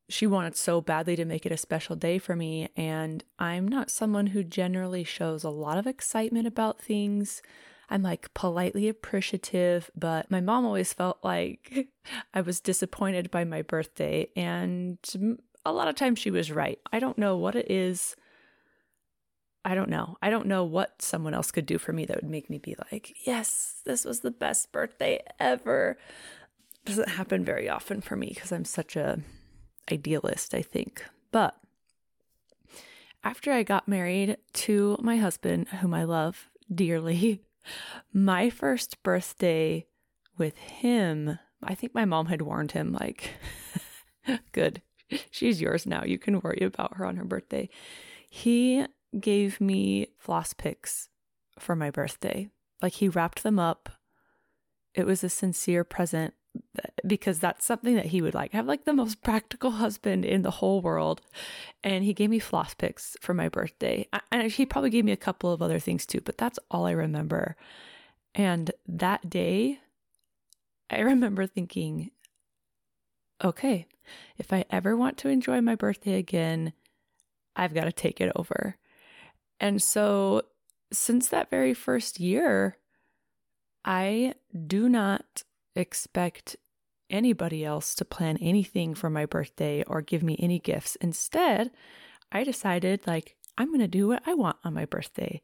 she 0.10 0.28
wanted 0.28 0.56
so 0.56 0.82
badly 0.82 1.16
to 1.16 1.26
make 1.26 1.46
it 1.46 1.52
a 1.52 1.58
special 1.58 1.96
day 1.96 2.18
for 2.18 2.36
me. 2.36 2.70
And 2.76 3.24
I'm 3.40 3.68
not 3.68 3.90
someone 3.90 4.28
who 4.28 4.44
generally 4.44 5.04
shows 5.04 5.44
a 5.44 5.50
lot 5.50 5.78
of 5.78 5.88
excitement 5.88 6.48
about 6.48 6.82
things. 6.82 7.42
I'm 7.90 8.04
like 8.04 8.34
politely 8.34 8.90
appreciative, 8.90 9.90
but 9.96 10.30
my 10.30 10.42
mom 10.42 10.66
always 10.66 10.94
felt 10.94 11.20
like 11.24 11.88
I 12.34 12.42
was 12.42 12.60
disappointed 12.60 13.32
by 13.32 13.44
my 13.44 13.62
birthday. 13.62 14.28
And 14.36 14.98
a 15.66 15.72
lot 15.72 15.88
of 15.88 15.96
times 15.96 16.20
she 16.20 16.32
was 16.32 16.52
right. 16.52 16.80
I 16.92 17.00
don't 17.00 17.18
know 17.18 17.38
what 17.38 17.56
it 17.56 17.70
is. 17.72 18.16
I 19.66 19.76
don't 19.76 19.90
know. 19.90 20.18
I 20.22 20.30
don't 20.30 20.48
know 20.48 20.66
what 20.66 21.02
someone 21.02 21.34
else 21.34 21.52
could 21.52 21.66
do 21.66 21.78
for 21.78 21.94
me 21.94 22.04
that 22.06 22.18
would 22.22 22.30
make 22.30 22.50
me 22.50 22.58
be 22.58 22.76
like, 22.92 23.16
yes, 23.26 23.82
this 23.86 24.04
was 24.04 24.20
the 24.20 24.32
best 24.32 24.74
birthday 24.74 25.22
ever. 25.40 25.98
Doesn't 26.84 27.10
happen 27.10 27.46
very 27.46 27.70
often 27.70 28.02
for 28.02 28.18
me 28.18 28.32
because 28.34 28.52
I'm 28.52 28.66
such 28.66 28.98
a 28.98 29.20
idealist, 29.92 30.54
I 30.54 30.62
think. 30.62 31.04
But 31.32 31.56
after 33.24 33.52
I 33.52 33.64
got 33.64 33.88
married 33.88 34.38
to 34.54 34.98
my 35.02 35.18
husband, 35.18 35.68
whom 35.70 35.94
I 35.94 36.04
love 36.04 36.50
dearly, 36.74 37.42
my 38.14 38.50
first 38.50 39.02
birthday 39.04 39.86
with 40.38 40.58
him, 40.58 41.40
I 41.64 41.76
think 41.76 41.94
my 41.94 42.06
mom 42.06 42.28
had 42.28 42.42
warned 42.42 42.74
him, 42.74 42.92
like, 42.94 43.32
good, 44.52 44.82
she's 45.32 45.62
yours 45.62 45.86
now. 45.86 46.04
You 46.04 46.18
can 46.18 46.42
worry 46.42 46.60
about 46.62 46.98
her 46.98 47.06
on 47.06 47.16
her 47.16 47.26
birthday. 47.26 47.70
He 48.30 48.86
gave 49.20 49.62
me 49.62 50.08
floss 50.18 50.54
picks 50.54 51.10
for 51.60 51.76
my 51.76 51.92
birthday. 51.92 52.50
Like, 52.82 52.94
he 52.94 53.08
wrapped 53.08 53.44
them 53.44 53.60
up. 53.60 53.90
It 54.94 55.06
was 55.06 55.24
a 55.24 55.30
sincere 55.30 55.84
present 55.84 56.34
because 57.06 57.40
that's 57.40 57.66
something 57.66 57.96
that 57.96 58.08
he 58.08 58.22
would 58.22 58.34
like. 58.34 58.54
I 58.54 58.58
have 58.58 58.66
like 58.66 58.86
the 58.86 58.94
most 58.94 59.22
practical 59.22 59.72
husband 59.72 60.26
in 60.26 60.42
the 60.42 60.52
whole 60.52 60.82
world. 60.82 61.22
And 61.84 62.04
he 62.04 62.14
gave 62.14 62.30
me 62.30 62.40
floss 62.40 62.74
picks 62.74 63.16
for 63.22 63.34
my 63.34 63.50
birthday. 63.50 64.08
And 64.32 64.52
he 64.52 64.66
probably 64.66 64.90
gave 64.90 65.06
me 65.06 65.12
a 65.12 65.18
couple 65.18 65.52
of 65.52 65.62
other 65.62 65.80
things 65.80 66.06
too, 66.06 66.22
but 66.22 66.38
that's 66.38 66.60
all 66.72 66.86
I 66.86 66.92
remember. 66.92 67.56
And 68.34 68.72
that 68.88 69.30
day, 69.30 69.80
I 70.90 71.00
remember 71.02 71.46
thinking, 71.46 72.12
okay, 73.44 73.88
if 74.38 74.52
I 74.52 74.66
ever 74.70 74.96
want 74.98 75.18
to 75.20 75.30
enjoy 75.30 75.62
my 75.62 75.76
birthday 75.76 76.16
again, 76.16 76.74
I've 77.56 77.74
got 77.74 77.86
to 77.86 77.92
take 77.92 78.20
it 78.20 78.32
over. 78.36 78.78
And 79.60 79.82
so, 79.82 80.44
since 80.92 81.28
that 81.30 81.50
very 81.50 81.74
first 81.74 82.20
year, 82.20 82.78
I 83.86 84.36
do 84.68 84.90
not 84.90 85.44
expect 85.76 86.56
anybody 87.14 87.64
else 87.64 87.96
to 87.96 88.04
plan 88.04 88.38
anything 88.42 88.94
for 88.94 89.10
my 89.10 89.26
birthday 89.26 89.84
or 89.88 90.02
give 90.02 90.24
me 90.24 90.36
any 90.40 90.60
gifts. 90.60 90.98
Instead, 90.98 91.72
I 92.32 92.44
decided 92.44 93.08
like 93.08 93.38
I'm 93.58 93.68
going 93.68 93.80
to 93.80 93.88
do 93.88 94.08
what 94.08 94.24
I 94.26 94.34
want 94.34 94.58
on 94.64 94.74
my 94.74 94.86
birthday. 94.86 95.42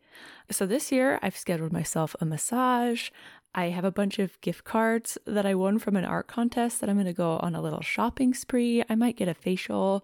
So 0.50 0.66
this 0.66 0.92
year 0.92 1.20
I've 1.22 1.38
scheduled 1.38 1.72
myself 1.72 2.16
a 2.20 2.26
massage. 2.26 3.12
I 3.54 3.66
have 3.66 3.86
a 3.86 3.92
bunch 3.92 4.20
of 4.20 4.42
gift 4.42 4.64
cards 4.64 5.18
that 5.26 5.46
I 5.46 5.56
won 5.56 5.80
from 5.80 5.96
an 5.96 6.06
art 6.06 6.28
contest 6.28 6.82
that 6.82 6.90
I'm 6.90 6.96
going 6.96 7.06
to 7.06 7.14
go 7.14 7.38
on 7.38 7.56
a 7.56 7.62
little 7.62 7.82
shopping 7.82 8.34
spree. 8.34 8.84
I 8.90 8.96
might 8.96 9.16
get 9.16 9.28
a 9.28 9.34
facial. 9.34 10.04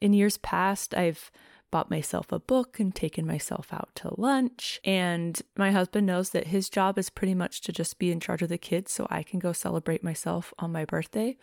In 0.00 0.12
years 0.12 0.38
past, 0.38 0.94
I've 0.94 1.30
bought 1.70 1.90
myself 1.90 2.32
a 2.32 2.38
book 2.38 2.80
and 2.80 2.94
taken 2.94 3.26
myself 3.26 3.72
out 3.72 3.90
to 3.96 4.14
lunch. 4.16 4.80
And 4.84 5.40
my 5.56 5.70
husband 5.70 6.06
knows 6.06 6.30
that 6.30 6.48
his 6.48 6.68
job 6.68 6.98
is 6.98 7.10
pretty 7.10 7.34
much 7.34 7.60
to 7.62 7.72
just 7.72 7.98
be 7.98 8.10
in 8.10 8.20
charge 8.20 8.42
of 8.42 8.48
the 8.48 8.58
kids 8.58 8.92
so 8.92 9.06
I 9.10 9.22
can 9.22 9.38
go 9.38 9.52
celebrate 9.52 10.04
myself 10.04 10.52
on 10.58 10.72
my 10.72 10.84
birthday. 10.84 11.36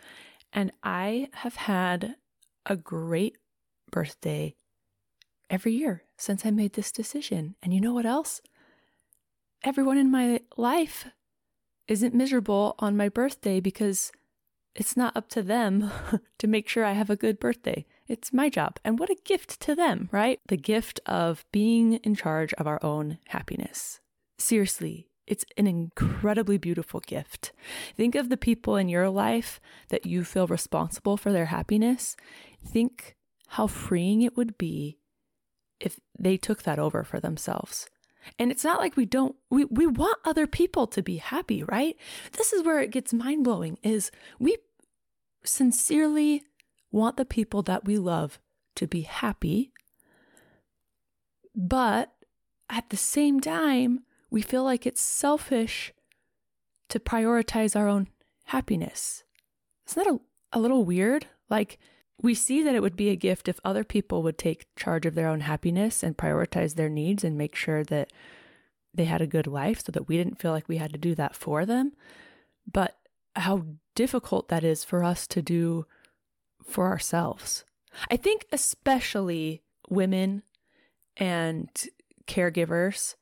And 0.52 0.72
I 0.82 1.28
have 1.34 1.56
had 1.56 2.16
a 2.66 2.76
great 2.76 3.36
birthday 3.90 4.54
every 5.50 5.72
year 5.72 6.02
since 6.16 6.44
I 6.44 6.50
made 6.50 6.74
this 6.74 6.92
decision. 6.92 7.54
And 7.62 7.72
you 7.72 7.80
know 7.80 7.94
what 7.94 8.06
else? 8.06 8.40
Everyone 9.64 9.98
in 9.98 10.10
my 10.10 10.40
life 10.56 11.06
isn't 11.86 12.14
miserable 12.14 12.74
on 12.78 12.96
my 12.96 13.08
birthday 13.08 13.60
because 13.60 14.12
it's 14.74 14.96
not 14.96 15.16
up 15.16 15.28
to 15.30 15.42
them 15.42 15.90
to 16.38 16.46
make 16.46 16.68
sure 16.68 16.84
I 16.84 16.92
have 16.92 17.10
a 17.10 17.16
good 17.16 17.40
birthday. 17.40 17.86
It's 18.08 18.32
my 18.32 18.48
job. 18.48 18.78
And 18.84 18.98
what 18.98 19.10
a 19.10 19.16
gift 19.24 19.60
to 19.60 19.74
them, 19.74 20.08
right? 20.10 20.40
The 20.48 20.56
gift 20.56 20.98
of 21.06 21.44
being 21.52 21.94
in 21.94 22.14
charge 22.14 22.54
of 22.54 22.66
our 22.66 22.82
own 22.82 23.18
happiness. 23.28 24.00
Seriously, 24.38 25.08
it's 25.26 25.44
an 25.58 25.66
incredibly 25.66 26.56
beautiful 26.56 27.00
gift. 27.00 27.52
Think 27.94 28.14
of 28.14 28.30
the 28.30 28.38
people 28.38 28.76
in 28.76 28.88
your 28.88 29.10
life 29.10 29.60
that 29.90 30.06
you 30.06 30.24
feel 30.24 30.46
responsible 30.46 31.18
for 31.18 31.32
their 31.32 31.46
happiness. 31.46 32.16
Think 32.66 33.14
how 33.48 33.66
freeing 33.66 34.22
it 34.22 34.36
would 34.36 34.56
be 34.56 34.98
if 35.80 36.00
they 36.18 36.36
took 36.36 36.62
that 36.62 36.78
over 36.78 37.04
for 37.04 37.20
themselves. 37.20 37.88
And 38.38 38.50
it's 38.50 38.64
not 38.64 38.80
like 38.80 38.96
we 38.96 39.06
don't 39.06 39.36
we 39.50 39.64
we 39.66 39.86
want 39.86 40.18
other 40.24 40.46
people 40.46 40.86
to 40.88 41.02
be 41.02 41.16
happy, 41.18 41.62
right? 41.62 41.96
This 42.32 42.52
is 42.52 42.64
where 42.64 42.80
it 42.80 42.90
gets 42.90 43.12
mind-blowing 43.12 43.78
is 43.82 44.10
we 44.38 44.56
sincerely 45.44 46.42
want 46.90 47.16
the 47.16 47.24
people 47.24 47.62
that 47.62 47.84
we 47.84 47.98
love 47.98 48.38
to 48.76 48.86
be 48.86 49.02
happy, 49.02 49.72
but 51.54 52.12
at 52.70 52.90
the 52.90 52.96
same 52.96 53.40
time, 53.40 54.04
we 54.30 54.42
feel 54.42 54.62
like 54.62 54.86
it's 54.86 55.00
selfish 55.00 55.92
to 56.88 56.98
prioritize 56.98 57.74
our 57.74 57.88
own 57.88 58.08
happiness. 58.46 59.24
Isn't 59.88 60.04
that 60.04 60.12
a, 60.12 60.58
a 60.58 60.60
little 60.60 60.84
weird? 60.84 61.26
Like, 61.50 61.78
we 62.20 62.34
see 62.34 62.62
that 62.62 62.74
it 62.74 62.82
would 62.82 62.96
be 62.96 63.10
a 63.10 63.16
gift 63.16 63.48
if 63.48 63.60
other 63.64 63.84
people 63.84 64.22
would 64.22 64.38
take 64.38 64.74
charge 64.76 65.06
of 65.06 65.14
their 65.14 65.28
own 65.28 65.40
happiness 65.40 66.02
and 66.02 66.16
prioritize 66.16 66.74
their 66.74 66.88
needs 66.88 67.24
and 67.24 67.38
make 67.38 67.54
sure 67.54 67.84
that 67.84 68.12
they 68.94 69.04
had 69.04 69.22
a 69.22 69.26
good 69.26 69.46
life 69.46 69.84
so 69.84 69.92
that 69.92 70.08
we 70.08 70.16
didn't 70.16 70.40
feel 70.40 70.50
like 70.50 70.68
we 70.68 70.78
had 70.78 70.92
to 70.92 70.98
do 70.98 71.14
that 71.14 71.36
for 71.36 71.64
them. 71.64 71.92
But 72.70 72.98
how 73.36 73.64
difficult 73.94 74.48
that 74.48 74.64
is 74.64 74.84
for 74.84 75.04
us 75.04 75.26
to 75.28 75.42
do 75.42 75.86
for 76.68 76.86
ourselves. 76.86 77.64
I 78.10 78.16
think, 78.16 78.46
especially 78.52 79.62
women 79.88 80.42
and 81.16 81.68
caregivers, 82.26 83.16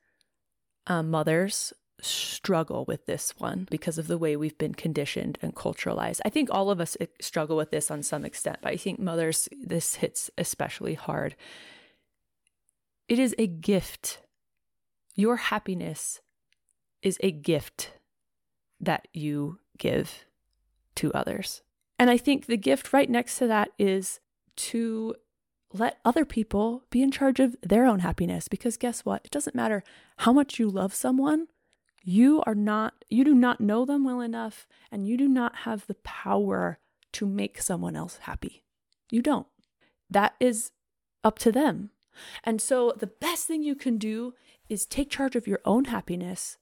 um, 0.87 1.11
mothers 1.11 1.73
struggle 2.01 2.85
with 2.87 3.07
this 3.07 3.35
one 3.39 3.67
because 3.71 3.99
of 3.99 4.07
the 4.07 4.19
way 4.19 4.37
we've 4.37 4.59
been 4.59 4.75
conditioned 4.75 5.39
and 5.41 5.55
culturalized. 5.55 6.21
I 6.25 6.29
think 6.29 6.49
all 6.53 6.71
of 6.71 6.81
us 6.81 6.97
eh, 7.01 7.07
struggle 7.21 7.57
with 7.57 7.71
this 7.71 7.91
on 7.91 8.03
some 8.03 8.25
extent, 8.25 8.59
but 8.61 8.73
I 8.73 8.77
think 8.77 8.99
mothers, 8.99 9.49
this 9.63 9.97
hits 9.97 10.31
especially 10.37 10.95
hard. 10.95 11.37
It 13.09 13.19
is 13.19 13.35
a 13.39 13.47
gift. 13.47 14.21
Your 15.15 15.37
happiness 15.37 16.21
is 17.03 17.19
a 17.23 17.31
gift 17.31 17.93
that 18.81 19.09
you 19.15 19.61
give 19.79 20.27
to 20.97 21.13
others. 21.15 21.63
And 21.99 22.11
I 22.11 22.17
think 22.17 22.47
the 22.47 22.57
gift 22.57 22.93
right 22.93 23.09
next 23.09 23.39
to 23.39 23.47
that 23.47 23.71
is 23.79 24.21
to 24.57 25.15
let 25.73 25.99
other 26.05 26.25
people 26.25 26.85
be 26.91 27.03
in 27.03 27.11
charge 27.11 27.41
of 27.41 27.57
their 27.63 27.87
own 27.87 28.01
happiness 28.01 28.49
because 28.49 28.77
guess 28.77 29.05
what? 29.05 29.23
It 29.25 29.31
doesn't 29.31 29.57
matter 29.57 29.83
how 30.19 30.33
much 30.33 30.59
you 30.59 30.69
love 30.69 30.95
someone, 30.95 31.49
you 32.03 32.43
are 32.47 32.55
not 32.55 33.05
you 33.11 33.25
do 33.25 33.35
not 33.35 33.61
know 33.61 33.85
them 33.85 34.05
well 34.05 34.21
enough 34.21 34.67
and 34.93 35.07
you 35.09 35.17
do 35.17 35.29
not 35.29 35.57
have 35.57 35.87
the 35.87 35.97
power 35.97 36.79
to 37.13 37.27
make 37.27 37.61
someone 37.61 37.97
else 37.97 38.19
happy. 38.23 38.63
You 39.11 39.23
don't. 39.23 39.47
That 40.09 40.35
is 40.39 40.71
up 41.25 41.39
to 41.41 41.51
them. 41.51 41.91
And 42.45 42.63
so 42.63 42.95
the 42.97 43.09
best 43.09 43.47
thing 43.47 43.63
you 43.63 43.75
can 43.75 43.99
do 43.99 44.35
is 44.69 44.87
take 44.87 45.11
charge 45.11 45.37
of 45.37 45.47
your 45.47 45.61
own 45.65 45.87
happiness, 45.87 46.59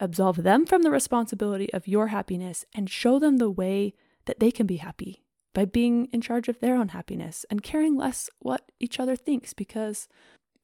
absolve 0.00 0.42
them 0.42 0.66
from 0.66 0.82
the 0.82 0.90
responsibility 0.90 1.72
of 1.72 1.86
your 1.86 2.08
happiness, 2.08 2.64
and 2.74 2.90
show 2.90 3.18
them 3.18 3.36
the 3.36 3.50
way 3.50 3.94
that 4.26 4.40
they 4.40 4.50
can 4.50 4.66
be 4.66 4.76
happy 4.76 5.24
by 5.54 5.64
being 5.64 6.06
in 6.12 6.20
charge 6.20 6.48
of 6.48 6.60
their 6.60 6.76
own 6.76 6.88
happiness 6.88 7.46
and 7.50 7.62
caring 7.62 7.96
less 7.96 8.28
what 8.40 8.70
each 8.78 9.00
other 9.00 9.16
thinks 9.16 9.54
because 9.54 10.06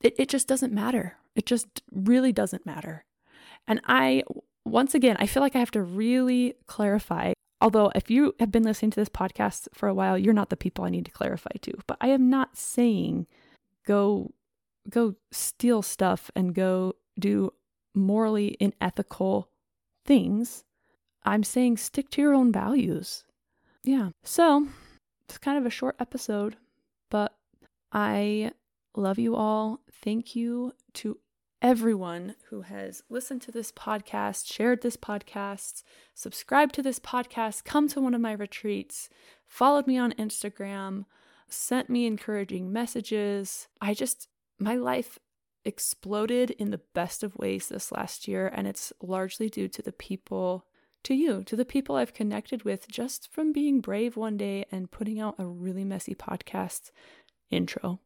it, 0.03 0.15
it 0.19 0.29
just 0.29 0.47
doesn't 0.47 0.73
matter. 0.73 1.17
It 1.35 1.47
just 1.47 1.83
really 1.91 2.33
doesn't 2.33 2.67
matter. 2.67 3.07
And 3.67 3.81
I, 3.87 4.25
once 4.67 4.95
again, 4.95 5.17
I 5.19 5.27
feel 5.27 5.43
like 5.43 5.57
I 5.57 5.61
have 5.61 5.71
to 5.71 5.83
really 5.83 6.55
clarify. 6.67 7.33
Although, 7.61 7.91
if 7.95 8.11
you 8.11 8.35
have 8.39 8.53
been 8.53 8.65
listening 8.65 8.91
to 8.91 9.01
this 9.01 9.09
podcast 9.09 9.69
for 9.73 9.89
a 9.89 9.95
while, 9.95 10.19
you're 10.19 10.35
not 10.35 10.51
the 10.51 10.57
people 10.57 10.85
I 10.85 10.91
need 10.91 11.07
to 11.07 11.13
clarify 11.13 11.53
to. 11.63 11.73
But 11.87 11.97
I 12.01 12.09
am 12.09 12.29
not 12.29 12.59
saying 12.59 13.29
go 13.87 14.33
go 14.91 15.15
steal 15.31 15.81
stuff 15.81 16.31
and 16.35 16.55
go 16.55 16.97
do 17.19 17.53
morally 17.95 18.57
unethical 18.61 19.49
things. 20.05 20.65
I'm 21.25 21.45
saying 21.45 21.77
stick 21.77 22.11
to 22.11 22.21
your 22.21 22.35
own 22.35 22.53
values 22.53 23.25
yeah, 23.85 24.11
so 24.23 24.69
it's 25.29 25.39
kind 25.39 25.59
of 25.59 25.67
a 25.67 25.71
short 25.71 25.97
episode, 25.99 26.57
but 27.11 27.35
I 27.93 28.53
love 28.97 29.19
you 29.19 29.35
all. 29.35 29.81
Thank 30.03 30.37
you 30.37 30.73
to 30.95 31.19
everyone 31.61 32.35
who 32.51 32.63
has 32.63 33.03
listened 33.09 33.43
to 33.43 33.53
this 33.53 33.73
podcast, 33.73 34.53
shared 34.53 34.83
this 34.83 34.97
podcast, 34.97 35.83
subscribed 36.15 36.75
to 36.75 36.83
this 36.83 36.99
podcast, 36.99 37.65
come 37.65 37.89
to 37.89 38.01
one 38.01 38.15
of 38.15 38.21
my 38.21 38.33
retreats, 38.33 39.09
followed 39.47 39.87
me 39.87 39.97
on 39.97 40.13
Instagram, 40.13 41.05
sent 41.49 41.89
me 41.89 42.07
encouraging 42.07 42.73
messages. 42.73 43.69
I 43.81 43.95
just, 43.95 44.29
my 44.59 44.75
life 44.75 45.19
exploded 45.65 46.51
in 46.51 46.71
the 46.71 46.81
best 46.95 47.23
of 47.23 47.37
ways 47.37 47.69
this 47.69 47.93
last 47.93 48.27
year, 48.27 48.51
and 48.53 48.67
it's 48.67 48.93
largely 49.01 49.49
due 49.49 49.69
to 49.69 49.83
the 49.83 49.93
people 49.93 50.67
to 51.05 51.15
you, 51.15 51.43
to 51.45 51.57
the 51.57 51.65
people 51.65 51.97
I've 51.97 52.15
connected 52.15 52.65
with 52.65 52.89
just 52.89 53.33
from 53.33 53.53
being 53.53 53.81
brave 53.81 54.17
one 54.17 54.37
day 54.37 54.65
and 54.71 54.91
putting 54.91 55.21
out 55.21 55.37
a 55.39 55.47
really 55.47 55.85
messy 55.85 56.15
podcast 56.15 56.91
intro. 57.51 58.01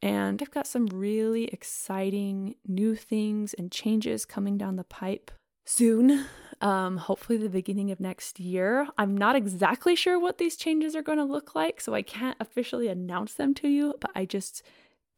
And 0.00 0.42
I've 0.42 0.50
got 0.50 0.66
some 0.66 0.86
really 0.86 1.44
exciting 1.46 2.56
new 2.66 2.96
things 2.96 3.54
and 3.54 3.70
changes 3.70 4.24
coming 4.24 4.58
down 4.58 4.76
the 4.76 4.84
pipe 4.84 5.30
soon. 5.64 6.26
Um, 6.60 6.96
hopefully, 6.96 7.38
the 7.38 7.48
beginning 7.48 7.90
of 7.90 8.00
next 8.00 8.38
year. 8.38 8.86
I'm 8.96 9.16
not 9.16 9.36
exactly 9.36 9.96
sure 9.96 10.18
what 10.18 10.38
these 10.38 10.56
changes 10.56 10.94
are 10.94 11.02
going 11.02 11.18
to 11.18 11.24
look 11.24 11.54
like, 11.54 11.80
so 11.80 11.94
I 11.94 12.02
can't 12.02 12.36
officially 12.38 12.88
announce 12.88 13.34
them 13.34 13.54
to 13.54 13.68
you, 13.68 13.94
but 14.00 14.10
I 14.14 14.24
just 14.24 14.62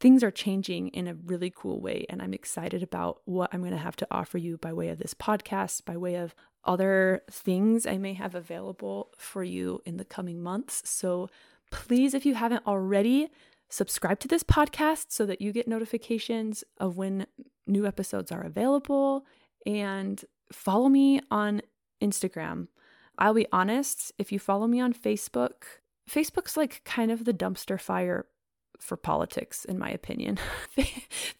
things 0.04 0.22
are 0.22 0.30
changing 0.30 0.88
in 0.88 1.08
a 1.08 1.14
really 1.14 1.50
cool 1.50 1.80
way. 1.80 2.04
And 2.10 2.20
I'm 2.20 2.34
excited 2.34 2.82
about 2.82 3.22
what 3.24 3.48
I'm 3.54 3.60
going 3.60 3.72
to 3.72 3.78
have 3.78 3.96
to 3.96 4.06
offer 4.10 4.36
you 4.36 4.58
by 4.58 4.70
way 4.70 4.90
of 4.90 4.98
this 4.98 5.14
podcast, 5.14 5.86
by 5.86 5.96
way 5.96 6.16
of 6.16 6.34
other 6.62 7.22
things 7.30 7.86
I 7.86 7.96
may 7.96 8.12
have 8.12 8.34
available 8.34 9.12
for 9.16 9.42
you 9.42 9.80
in 9.86 9.96
the 9.96 10.04
coming 10.04 10.42
months. 10.42 10.82
So 10.84 11.30
please, 11.70 12.12
if 12.12 12.26
you 12.26 12.34
haven't 12.34 12.66
already, 12.66 13.30
subscribe 13.70 14.20
to 14.20 14.28
this 14.28 14.42
podcast 14.42 15.06
so 15.08 15.24
that 15.24 15.40
you 15.40 15.52
get 15.52 15.66
notifications 15.66 16.64
of 16.76 16.98
when 16.98 17.26
new 17.66 17.86
episodes 17.86 18.30
are 18.30 18.42
available 18.42 19.24
and 19.64 20.22
follow 20.52 20.90
me 20.90 21.22
on 21.30 21.62
Instagram. 22.02 22.68
I'll 23.16 23.32
be 23.32 23.46
honest, 23.52 24.12
if 24.18 24.32
you 24.32 24.38
follow 24.38 24.66
me 24.66 24.82
on 24.82 24.92
Facebook, 24.92 25.62
Facebook's 26.10 26.58
like 26.58 26.82
kind 26.84 27.10
of 27.10 27.24
the 27.24 27.32
dumpster 27.32 27.80
fire 27.80 28.26
for 28.84 28.96
politics, 28.96 29.64
in 29.64 29.78
my 29.78 29.88
opinion. 29.90 30.38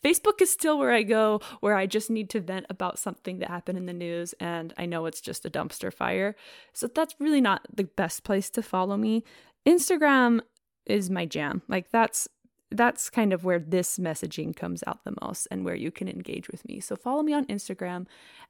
Facebook 0.02 0.40
is 0.40 0.50
still 0.50 0.78
where 0.78 0.92
I 0.92 1.02
go, 1.02 1.40
where 1.60 1.76
I 1.76 1.86
just 1.86 2.10
need 2.10 2.30
to 2.30 2.40
vent 2.40 2.66
about 2.70 2.98
something 2.98 3.38
that 3.38 3.50
happened 3.50 3.76
in 3.76 3.86
the 3.86 3.92
news, 3.92 4.34
and 4.40 4.72
I 4.78 4.86
know 4.86 5.04
it's 5.04 5.20
just 5.20 5.44
a 5.44 5.50
dumpster 5.50 5.92
fire. 5.92 6.34
So 6.72 6.86
that's 6.86 7.14
really 7.20 7.42
not 7.42 7.66
the 7.72 7.84
best 7.84 8.24
place 8.24 8.48
to 8.50 8.62
follow 8.62 8.96
me. 8.96 9.24
Instagram 9.66 10.40
is 10.86 11.10
my 11.10 11.26
jam. 11.26 11.62
Like 11.68 11.90
that's 11.90 12.28
that's 12.70 13.08
kind 13.10 13.32
of 13.32 13.44
where 13.44 13.60
this 13.60 13.98
messaging 13.98 14.56
comes 14.56 14.82
out 14.86 15.04
the 15.04 15.14
most 15.22 15.46
and 15.50 15.64
where 15.64 15.76
you 15.76 15.92
can 15.92 16.08
engage 16.08 16.48
with 16.48 16.66
me. 16.66 16.80
So 16.80 16.96
follow 16.96 17.22
me 17.22 17.32
on 17.32 17.44
Instagram 17.46 18.06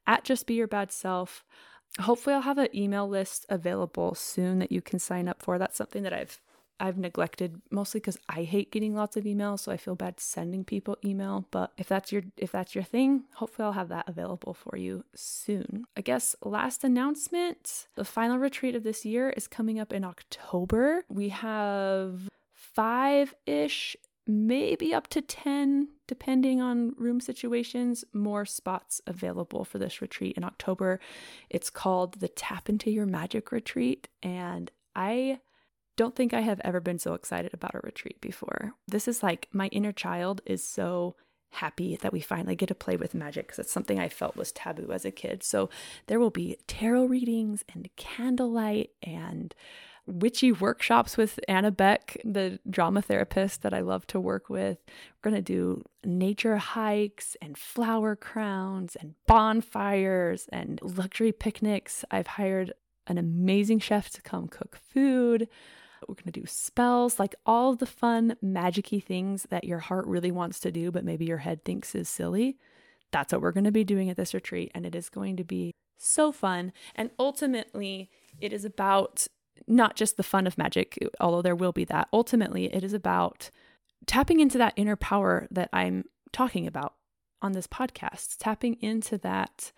at 0.07 0.25
just 0.25 0.47
be 0.47 0.55
your 0.55 0.67
bad 0.67 0.91
self. 0.91 1.45
Hopefully 2.01 2.35
I'll 2.35 2.43
have 2.43 2.59
an 2.59 2.75
email 2.75 3.07
list 3.07 3.45
available 3.51 4.15
soon 4.15 4.61
that 4.61 4.73
you 4.73 4.81
can 4.81 4.99
sign 4.99 5.29
up 5.29 5.43
for. 5.43 5.59
That's 5.59 5.77
something 5.77 6.05
that 6.05 6.15
I've 6.15 6.41
I've 6.81 6.99
neglected 6.99 7.61
mostly 7.71 8.01
because 8.01 8.19
I 8.29 8.43
hate 8.43 8.73
getting 8.73 8.95
lots 8.95 9.17
of 9.17 9.25
emails, 9.25 9.61
so 9.61 9.73
I 9.73 9.77
feel 9.77 9.95
bad 9.95 10.19
sending 10.19 10.65
people 10.65 10.97
email. 11.05 11.47
But 11.51 11.73
if 11.79 11.89
that's 11.89 12.11
your 12.11 12.23
if 12.37 12.53
that's 12.53 12.75
your 12.75 12.85
thing, 12.85 13.25
hopefully 13.35 13.67
I'll 13.67 13.73
have 13.73 13.89
that 13.89 14.09
available 14.09 14.55
for 14.55 14.77
you 14.77 15.05
soon. 15.15 15.85
I 15.97 16.01
guess 16.01 16.35
last 16.43 16.85
announcement: 16.85 17.87
the 17.95 18.05
final 18.05 18.39
retreat 18.39 18.75
of 18.75 18.83
this 18.83 19.05
year 19.05 19.31
is 19.31 19.47
coming 19.47 19.79
up 19.79 19.93
in 19.93 20.05
October. 20.05 21.05
We 21.09 21.29
have 21.29 22.29
five 22.53 23.35
ish, 23.47 23.97
maybe 24.27 24.93
up 24.93 25.07
to 25.09 25.21
ten, 25.21 25.89
depending 26.09 26.61
on 26.61 26.95
room 26.99 27.21
situations, 27.21 28.05
more 28.13 28.45
spots 28.45 29.01
available 29.07 29.65
for 29.65 29.79
this 29.79 30.03
retreat 30.03 30.37
in 30.37 30.43
October. 30.45 30.99
It's 31.51 31.71
called 31.71 32.15
the 32.15 32.29
Tap 32.29 32.69
into 32.69 32.91
Your 32.91 33.07
Magic 33.07 33.53
Retreat, 33.53 34.09
and 34.23 34.73
I 34.97 35.39
don't 35.97 36.15
think 36.15 36.35
I 36.35 36.41
have 36.41 36.61
ever 36.65 36.81
been 36.81 36.99
so 36.99 37.15
excited 37.15 37.55
about 37.55 37.75
a 37.75 37.81
retreat 37.83 38.21
before. 38.21 38.75
This 38.89 39.09
is 39.09 39.23
like 39.23 39.49
my 39.53 39.69
inner 39.69 39.93
child 39.93 40.41
is 40.47 40.65
so 40.65 41.17
happy 41.51 41.97
that 42.03 42.13
we 42.13 42.21
finally 42.21 42.57
get 42.57 42.67
to 42.67 42.75
play 42.75 42.97
with 42.97 43.15
magic 43.15 43.47
because 43.47 43.61
it's 43.61 43.73
something 43.73 43.99
I 43.99 44.09
felt 44.09 44.37
was 44.37 44.53
taboo 44.53 44.91
as 44.93 45.05
a 45.05 45.11
kid. 45.11 45.43
So 45.43 45.71
there 46.07 46.19
will 46.19 46.31
be 46.31 46.59
tarot 46.67 47.05
readings 47.05 47.65
and 47.73 47.89
candlelight 47.97 48.91
and 49.03 49.55
witchy 50.07 50.53
workshops 50.53 51.17
with 51.17 51.41
Anna 51.49 51.71
Beck, 51.71 52.19
the 52.25 52.59
drama 52.69 53.01
therapist 53.01 53.63
that 53.63 53.73
I 53.73 53.81
love 53.81 54.07
to 54.09 54.21
work 54.21 54.51
with. 54.51 54.79
We're 55.23 55.31
going 55.31 55.43
to 55.43 55.53
do 55.53 55.83
nature 56.05 56.59
hikes 56.59 57.37
and 57.41 57.57
flower 57.57 58.15
crowns 58.15 58.97
and 58.97 59.15
bonfires 59.27 60.47
and 60.53 60.79
luxury 60.83 61.33
picnics. 61.33 62.05
I've 62.11 62.27
hired 62.27 62.73
an 63.07 63.17
amazing 63.17 63.79
chef 63.79 64.11
to 64.11 64.23
come 64.23 64.49
cook 64.49 64.77
food. 64.77 65.49
We're 66.09 66.15
going 66.15 66.33
to 66.33 66.41
do 66.41 66.47
spells, 66.47 67.19
like 67.19 67.35
all 67.47 67.75
the 67.75 67.87
fun, 67.87 68.37
magicy 68.43 69.03
things 69.03 69.47
that 69.51 69.65
your 69.65 69.79
heart 69.81 70.07
really 70.07 70.31
wants 70.31 70.61
to 70.61 70.73
do, 70.73 70.91
but 70.91 71.05
maybe 71.05 71.25
your 71.25 71.39
head 71.39 71.65
thinks 71.65 71.95
is 71.95 72.09
silly. 72.09 72.57
That's 73.13 73.33
what 73.33 73.43
we're 73.43 73.53
going 73.53 73.65
to 73.65 73.73
be 73.73 73.85
doing 73.85 74.11
at 74.11 74.17
this 74.17 74.35
retreat. 74.35 74.73
And 74.75 74.85
it 74.85 74.95
is 74.95 75.09
going 75.09 75.37
to 75.37 75.45
be 75.45 75.73
so 75.99 76.33
fun. 76.33 76.73
And 76.95 77.11
ultimately, 77.19 78.11
it 78.41 78.53
is 78.53 78.65
about 78.65 79.27
not 79.67 79.97
just 79.97 80.17
the 80.17 80.23
fun 80.23 80.47
of 80.47 80.59
magic, 80.59 80.99
although 81.21 81.43
there 81.43 81.55
will 81.55 81.73
be 81.73 81.85
that. 81.85 82.09
Ultimately, 82.13 82.75
it 82.75 82.83
is 82.83 82.93
about 82.93 83.51
tapping 84.07 84.41
into 84.41 84.59
that 84.59 84.75
inner 84.77 84.97
power 84.97 85.47
that 85.51 85.71
I'm 85.73 86.05
talking 86.33 86.67
about 86.67 86.95
on 87.41 87.53
this 87.53 87.67
podcast, 87.67 88.37
tapping 88.39 88.75
into 88.81 89.17
that 89.19 89.73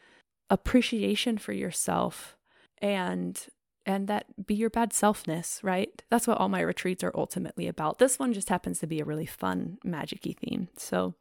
appreciation 0.49 1.39
for 1.39 1.53
yourself 1.53 2.37
and 2.79 3.47
and 3.87 4.09
that 4.09 4.47
be 4.47 4.55
your 4.55 4.69
bad 4.69 4.91
selfness, 4.91 5.63
right? 5.63 6.03
That's 6.11 6.27
what 6.27 6.39
all 6.39 6.49
my 6.49 6.61
retreats 6.61 7.05
are 7.05 7.13
ultimately 7.15 7.69
about. 7.69 7.99
This 7.99 8.19
one 8.19 8.33
just 8.33 8.49
happens 8.49 8.81
to 8.81 8.87
be 8.87 9.01
a 9.01 9.05
really 9.05 9.27
fun, 9.27 9.79
magicy 9.87 10.37
theme. 10.37 10.69
So 10.77 11.15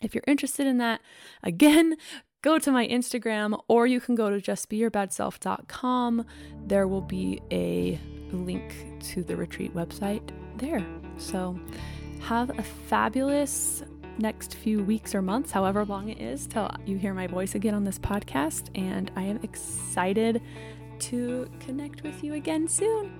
if 0.00 0.14
you're 0.14 0.24
interested 0.26 0.66
in 0.66 0.78
that, 0.78 1.02
again, 1.42 1.96
go 2.42 2.58
to 2.58 2.72
my 2.72 2.86
Instagram 2.88 3.60
or 3.68 3.86
you 3.86 4.00
can 4.00 4.14
go 4.14 4.30
to 4.30 4.40
justbeyourBadself.com. 4.40 6.24
There 6.66 6.88
will 6.88 7.02
be 7.02 7.40
a 7.52 8.00
link 8.32 8.74
to 9.00 9.22
the 9.22 9.36
retreat 9.36 9.74
website 9.74 10.30
there. 10.56 10.84
So 11.18 11.58
have 12.20 12.58
a 12.58 12.62
fabulous 12.62 13.82
next 14.18 14.54
few 14.54 14.82
weeks 14.82 15.14
or 15.14 15.20
months, 15.20 15.50
however 15.50 15.84
long 15.84 16.08
it 16.08 16.20
is, 16.20 16.46
till 16.46 16.70
you 16.86 16.96
hear 16.96 17.12
my 17.12 17.26
voice 17.26 17.54
again 17.54 17.74
on 17.74 17.84
this 17.84 17.98
podcast. 17.98 18.70
And 18.74 19.10
I 19.16 19.22
am 19.22 19.38
excited 19.42 20.40
to 21.00 21.48
connect 21.60 22.02
with 22.02 22.22
you 22.22 22.34
again 22.34 22.68
soon. 22.68 23.12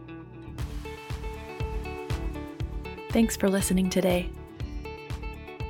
Thanks 3.11 3.37
for 3.37 3.49
listening 3.49 3.89
today. 3.89 4.31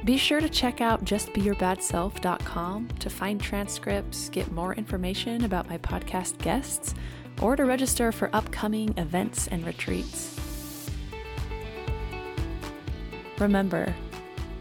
Be 0.05 0.16
sure 0.16 0.40
to 0.40 0.49
check 0.49 0.81
out 0.81 1.05
justbeyourBadself.com 1.05 2.88
to 3.01 3.11
find 3.11 3.40
transcripts, 3.40 4.29
get 4.29 4.53
more 4.53 4.75
information 4.75 5.45
about 5.45 5.69
my 5.69 5.79
podcast 5.79 6.38
guests, 6.38 6.95
or 7.42 7.57
to 7.57 7.64
register 7.64 8.12
for 8.12 8.31
upcoming 8.33 8.95
events 8.97 9.49
and 9.49 9.66
retreats. 9.66 10.38
Remember, 13.38 13.95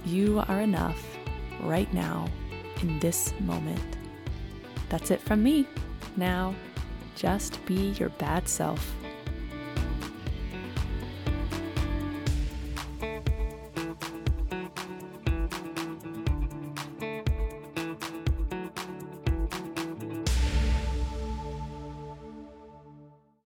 you 0.06 0.44
are 0.48 0.62
enough 0.62 1.18
right 1.62 1.92
now 1.94 2.28
in 2.82 3.00
this 3.00 3.34
moment. 3.40 3.98
That's 4.90 5.12
it 5.12 5.22
from 5.22 5.44
me. 5.44 5.68
Now, 6.18 6.56
just 7.16 7.66
be 7.66 7.92
your 7.92 8.10
bad 8.10 8.48
self. 8.48 8.94